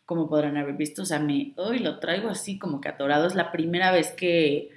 como 0.05 0.29
podrán 0.29 0.57
haber 0.57 0.75
visto, 0.75 1.03
o 1.03 1.05
sea, 1.05 1.19
me, 1.19 1.53
hoy 1.55 1.79
lo 1.79 1.99
traigo 1.99 2.29
así 2.29 2.59
como 2.59 2.81
que 2.81 2.89
atorado, 2.89 3.27
es 3.27 3.35
la 3.35 3.51
primera 3.51 3.91
vez 3.91 4.11
que, 4.11 4.69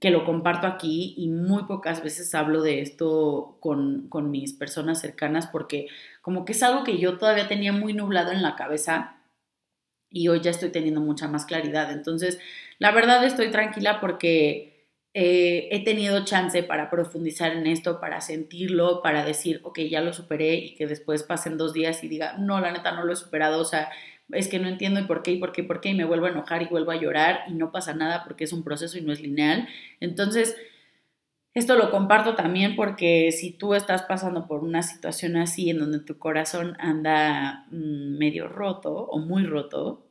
que 0.00 0.10
lo 0.10 0.24
comparto 0.24 0.66
aquí 0.66 1.14
y 1.16 1.28
muy 1.28 1.64
pocas 1.64 2.02
veces 2.02 2.34
hablo 2.34 2.62
de 2.62 2.80
esto 2.80 3.56
con, 3.60 4.08
con 4.08 4.30
mis 4.30 4.54
personas 4.54 5.00
cercanas 5.00 5.46
porque 5.46 5.88
como 6.22 6.44
que 6.44 6.52
es 6.52 6.62
algo 6.62 6.84
que 6.84 6.98
yo 6.98 7.18
todavía 7.18 7.48
tenía 7.48 7.72
muy 7.72 7.92
nublado 7.92 8.32
en 8.32 8.42
la 8.42 8.56
cabeza 8.56 9.16
y 10.10 10.28
hoy 10.28 10.40
ya 10.40 10.50
estoy 10.50 10.70
teniendo 10.70 11.00
mucha 11.00 11.28
más 11.28 11.44
claridad. 11.46 11.92
Entonces, 11.92 12.38
la 12.78 12.90
verdad 12.92 13.24
estoy 13.24 13.50
tranquila 13.50 14.00
porque 14.00 14.69
eh, 15.12 15.68
he 15.72 15.82
tenido 15.84 16.24
chance 16.24 16.62
para 16.62 16.88
profundizar 16.88 17.52
en 17.52 17.66
esto, 17.66 18.00
para 18.00 18.20
sentirlo, 18.20 19.02
para 19.02 19.24
decir, 19.24 19.60
ok, 19.64 19.80
ya 19.80 20.00
lo 20.00 20.12
superé 20.12 20.54
y 20.54 20.74
que 20.76 20.86
después 20.86 21.24
pasen 21.24 21.56
dos 21.58 21.72
días 21.72 22.04
y 22.04 22.08
diga, 22.08 22.36
no, 22.38 22.60
la 22.60 22.72
neta 22.72 22.92
no 22.92 23.04
lo 23.04 23.12
he 23.12 23.16
superado, 23.16 23.60
o 23.60 23.64
sea, 23.64 23.90
es 24.30 24.46
que 24.46 24.60
no 24.60 24.68
entiendo 24.68 25.00
y 25.00 25.04
por 25.04 25.22
qué 25.22 25.32
y 25.32 25.38
por 25.38 25.52
qué 25.52 25.62
y 25.62 25.64
por 25.64 25.80
qué 25.80 25.88
y 25.90 25.94
me 25.94 26.04
vuelvo 26.04 26.26
a 26.26 26.30
enojar 26.30 26.62
y 26.62 26.66
vuelvo 26.66 26.92
a 26.92 26.96
llorar 26.96 27.40
y 27.48 27.54
no 27.54 27.72
pasa 27.72 27.94
nada 27.94 28.22
porque 28.24 28.44
es 28.44 28.52
un 28.52 28.62
proceso 28.62 28.98
y 28.98 29.02
no 29.02 29.12
es 29.12 29.20
lineal. 29.20 29.68
Entonces, 29.98 30.56
esto 31.54 31.76
lo 31.76 31.90
comparto 31.90 32.36
también 32.36 32.76
porque 32.76 33.32
si 33.32 33.50
tú 33.52 33.74
estás 33.74 34.02
pasando 34.02 34.46
por 34.46 34.62
una 34.62 34.82
situación 34.82 35.36
así 35.36 35.70
en 35.70 35.80
donde 35.80 35.98
tu 35.98 36.18
corazón 36.18 36.76
anda 36.78 37.66
mm, 37.72 38.18
medio 38.18 38.46
roto 38.46 38.92
o 38.92 39.18
muy 39.18 39.44
roto, 39.44 40.06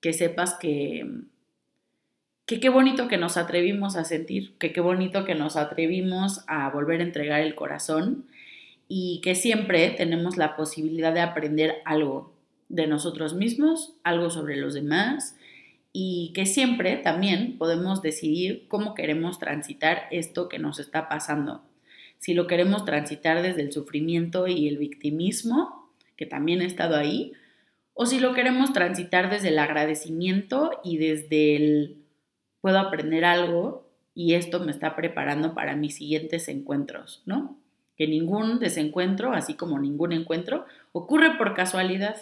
que 0.00 0.12
sepas 0.12 0.54
que 0.54 1.04
que 2.46 2.60
qué 2.60 2.68
bonito 2.68 3.08
que 3.08 3.16
nos 3.16 3.36
atrevimos 3.36 3.96
a 3.96 4.04
sentir, 4.04 4.54
que 4.58 4.72
qué 4.72 4.80
bonito 4.80 5.24
que 5.24 5.34
nos 5.34 5.56
atrevimos 5.56 6.44
a 6.46 6.68
volver 6.70 7.00
a 7.00 7.04
entregar 7.04 7.40
el 7.40 7.54
corazón 7.54 8.26
y 8.86 9.20
que 9.22 9.34
siempre 9.34 9.90
tenemos 9.90 10.36
la 10.36 10.56
posibilidad 10.56 11.14
de 11.14 11.20
aprender 11.20 11.76
algo 11.84 12.34
de 12.68 12.86
nosotros 12.86 13.34
mismos, 13.34 13.94
algo 14.04 14.30
sobre 14.30 14.56
los 14.56 14.74
demás 14.74 15.36
y 15.92 16.32
que 16.34 16.44
siempre 16.44 16.96
también 16.96 17.56
podemos 17.56 18.02
decidir 18.02 18.66
cómo 18.68 18.94
queremos 18.94 19.38
transitar 19.38 20.08
esto 20.10 20.48
que 20.48 20.58
nos 20.58 20.78
está 20.80 21.08
pasando. 21.08 21.62
Si 22.18 22.34
lo 22.34 22.46
queremos 22.46 22.84
transitar 22.84 23.42
desde 23.42 23.62
el 23.62 23.72
sufrimiento 23.72 24.48
y 24.48 24.66
el 24.66 24.76
victimismo, 24.76 25.88
que 26.16 26.26
también 26.26 26.62
he 26.62 26.66
estado 26.66 26.96
ahí, 26.96 27.32
o 27.92 28.06
si 28.06 28.18
lo 28.18 28.34
queremos 28.34 28.72
transitar 28.72 29.30
desde 29.30 29.48
el 29.48 29.58
agradecimiento 29.58 30.80
y 30.82 30.98
desde 30.98 31.56
el 31.56 32.03
puedo 32.64 32.78
aprender 32.78 33.26
algo 33.26 33.86
y 34.14 34.32
esto 34.32 34.58
me 34.58 34.72
está 34.72 34.96
preparando 34.96 35.52
para 35.52 35.76
mis 35.76 35.96
siguientes 35.96 36.48
encuentros, 36.48 37.22
¿no? 37.26 37.58
Que 37.94 38.08
ningún 38.08 38.58
desencuentro, 38.58 39.34
así 39.34 39.52
como 39.52 39.78
ningún 39.78 40.14
encuentro, 40.14 40.64
ocurre 40.92 41.36
por 41.36 41.52
casualidad. 41.52 42.16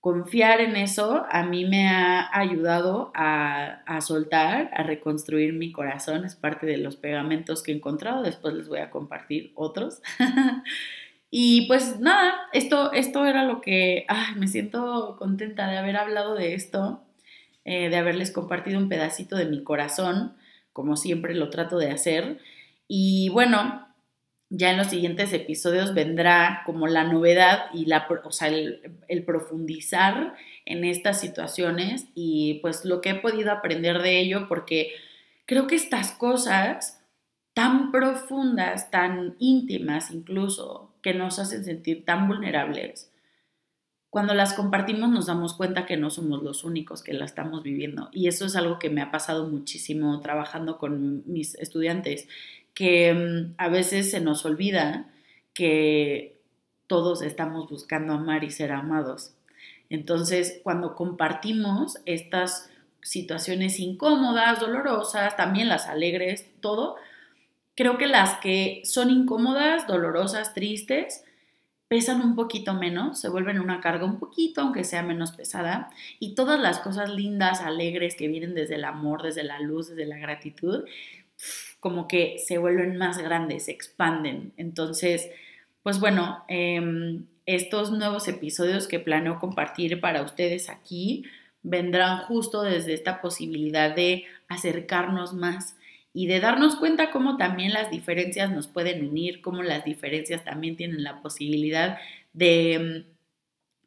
Confiar 0.00 0.60
en 0.60 0.76
eso 0.76 1.24
a 1.30 1.44
mí 1.44 1.64
me 1.64 1.88
ha 1.88 2.28
ayudado 2.38 3.10
a, 3.14 3.80
a 3.86 4.02
soltar, 4.02 4.68
a 4.74 4.82
reconstruir 4.82 5.54
mi 5.54 5.72
corazón. 5.72 6.26
Es 6.26 6.36
parte 6.36 6.66
de 6.66 6.76
los 6.76 6.96
pegamentos 6.96 7.62
que 7.62 7.72
he 7.72 7.76
encontrado. 7.76 8.22
Después 8.22 8.52
les 8.52 8.68
voy 8.68 8.80
a 8.80 8.90
compartir 8.90 9.52
otros. 9.54 10.02
y 11.30 11.66
pues 11.68 12.00
nada, 12.00 12.34
esto, 12.52 12.92
esto 12.92 13.24
era 13.24 13.44
lo 13.44 13.62
que 13.62 14.04
ay, 14.08 14.34
me 14.36 14.46
siento 14.46 15.16
contenta 15.18 15.70
de 15.70 15.78
haber 15.78 15.96
hablado 15.96 16.34
de 16.34 16.52
esto, 16.52 17.02
eh, 17.64 17.88
de 17.88 17.96
haberles 17.96 18.30
compartido 18.30 18.78
un 18.78 18.88
pedacito 18.88 19.36
de 19.36 19.46
mi 19.46 19.62
corazón 19.62 20.34
como 20.72 20.96
siempre 20.96 21.34
lo 21.34 21.50
trato 21.50 21.78
de 21.78 21.90
hacer. 21.90 22.38
Y 22.88 23.28
bueno, 23.30 23.86
ya 24.50 24.70
en 24.70 24.76
los 24.76 24.88
siguientes 24.88 25.32
episodios 25.32 25.94
vendrá 25.94 26.62
como 26.66 26.86
la 26.86 27.04
novedad 27.04 27.66
y 27.72 27.86
la, 27.86 28.06
o 28.24 28.32
sea, 28.32 28.48
el, 28.48 29.24
profundizar 29.24 30.34
en 30.66 30.84
estas 30.84 31.20
situaciones 31.20 32.06
y 32.14 32.58
pues 32.60 32.84
lo 32.84 33.00
que 33.00 33.10
he 33.10 33.14
podido 33.14 33.52
aprender 33.52 34.02
de 34.02 34.20
ello 34.20 34.46
porque 34.48 34.92
creo 35.46 35.66
que 35.66 35.76
estas 35.76 36.12
cosas 36.12 37.00
tan 37.54 37.90
profundas, 37.90 38.90
tan 38.90 39.36
íntimas 39.38 40.10
incluso, 40.10 40.94
que 41.02 41.12
nos 41.14 41.38
hacen 41.38 41.64
sentir 41.64 42.04
tan 42.04 42.28
vulnerables, 42.28 43.11
cuando 44.12 44.34
las 44.34 44.52
compartimos 44.52 45.08
nos 45.08 45.24
damos 45.24 45.54
cuenta 45.54 45.86
que 45.86 45.96
no 45.96 46.10
somos 46.10 46.42
los 46.42 46.64
únicos 46.64 47.02
que 47.02 47.14
la 47.14 47.24
estamos 47.24 47.62
viviendo. 47.62 48.10
Y 48.12 48.28
eso 48.28 48.44
es 48.44 48.56
algo 48.56 48.78
que 48.78 48.90
me 48.90 49.00
ha 49.00 49.10
pasado 49.10 49.48
muchísimo 49.48 50.20
trabajando 50.20 50.76
con 50.76 51.22
mis 51.24 51.54
estudiantes, 51.54 52.28
que 52.74 53.14
mm, 53.14 53.54
a 53.56 53.70
veces 53.70 54.10
se 54.10 54.20
nos 54.20 54.44
olvida 54.44 55.10
que 55.54 56.38
todos 56.86 57.22
estamos 57.22 57.70
buscando 57.70 58.12
amar 58.12 58.44
y 58.44 58.50
ser 58.50 58.72
amados. 58.72 59.32
Entonces, 59.88 60.60
cuando 60.62 60.94
compartimos 60.94 61.96
estas 62.04 62.68
situaciones 63.00 63.80
incómodas, 63.80 64.60
dolorosas, 64.60 65.38
también 65.38 65.70
las 65.70 65.86
alegres, 65.86 66.50
todo, 66.60 66.96
creo 67.74 67.96
que 67.96 68.08
las 68.08 68.34
que 68.40 68.82
son 68.84 69.08
incómodas, 69.08 69.86
dolorosas, 69.86 70.52
tristes, 70.52 71.24
pesan 71.92 72.22
un 72.22 72.34
poquito 72.34 72.72
menos, 72.72 73.20
se 73.20 73.28
vuelven 73.28 73.60
una 73.60 73.82
carga 73.82 74.06
un 74.06 74.18
poquito, 74.18 74.62
aunque 74.62 74.82
sea 74.82 75.02
menos 75.02 75.32
pesada, 75.32 75.90
y 76.18 76.34
todas 76.34 76.58
las 76.58 76.78
cosas 76.78 77.10
lindas, 77.10 77.60
alegres 77.60 78.14
que 78.14 78.28
vienen 78.28 78.54
desde 78.54 78.76
el 78.76 78.84
amor, 78.84 79.22
desde 79.22 79.44
la 79.44 79.60
luz, 79.60 79.90
desde 79.90 80.06
la 80.06 80.16
gratitud, 80.16 80.86
como 81.80 82.08
que 82.08 82.38
se 82.38 82.56
vuelven 82.56 82.96
más 82.96 83.18
grandes, 83.18 83.66
se 83.66 83.72
expanden. 83.72 84.54
Entonces, 84.56 85.28
pues 85.82 86.00
bueno, 86.00 86.42
em, 86.48 87.26
estos 87.44 87.92
nuevos 87.92 88.26
episodios 88.26 88.88
que 88.88 88.98
planeo 88.98 89.38
compartir 89.38 90.00
para 90.00 90.22
ustedes 90.22 90.70
aquí 90.70 91.24
vendrán 91.62 92.20
justo 92.20 92.62
desde 92.62 92.94
esta 92.94 93.20
posibilidad 93.20 93.94
de 93.94 94.24
acercarnos 94.48 95.34
más 95.34 95.76
y 96.14 96.26
de 96.26 96.40
darnos 96.40 96.76
cuenta 96.76 97.10
cómo 97.10 97.36
también 97.36 97.72
las 97.72 97.90
diferencias 97.90 98.50
nos 98.50 98.68
pueden 98.68 99.08
unir, 99.08 99.40
cómo 99.40 99.62
las 99.62 99.84
diferencias 99.84 100.44
también 100.44 100.76
tienen 100.76 101.02
la 101.02 101.22
posibilidad 101.22 101.98
de 102.32 103.04
mm, 103.06 103.12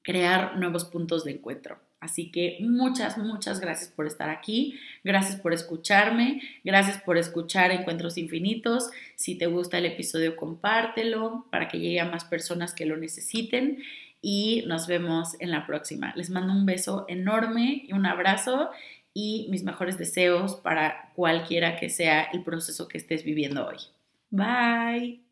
crear 0.02 0.58
nuevos 0.58 0.86
puntos 0.86 1.24
de 1.24 1.32
encuentro. 1.32 1.80
Así 2.00 2.30
que 2.30 2.58
muchas, 2.62 3.18
muchas 3.18 3.60
gracias 3.60 3.90
por 3.90 4.06
estar 4.06 4.30
aquí, 4.30 4.80
gracias 5.04 5.38
por 5.38 5.54
escucharme, 5.54 6.42
gracias 6.64 7.02
por 7.02 7.18
escuchar 7.18 7.72
Encuentros 7.72 8.18
Infinitos. 8.18 8.92
Si 9.16 9.36
te 9.36 9.48
gusta 9.48 9.80
el 9.80 9.86
episodio, 9.86 10.36
compártelo 10.36 11.48
para 11.50 11.68
que 11.68 11.80
llegue 11.80 12.00
a 12.00 12.06
más 12.06 12.26
personas 12.26 12.74
que 12.76 12.86
lo 12.86 12.98
necesiten 12.98 13.80
y 14.22 14.64
nos 14.68 14.88
vemos 14.88 15.36
en 15.40 15.52
la 15.52 15.66
próxima. 15.66 16.14
Les 16.16 16.30
mando 16.30 16.54
un 16.54 16.66
beso 16.66 17.06
enorme 17.08 17.84
y 17.88 17.94
un 17.94 18.06
abrazo 18.06 18.70
y 19.16 19.48
mis 19.50 19.64
mejores 19.64 19.98
deseos 19.98 20.58
para 20.58 21.14
cualquiera 21.16 21.78
que 21.78 21.90
sea 21.90 22.24
el 22.26 22.44
proceso 22.44 22.88
que 22.90 23.00
estés 23.00 23.24
viviendo 23.24 23.66
hoy. 23.66 23.78
Bye. 24.30 25.25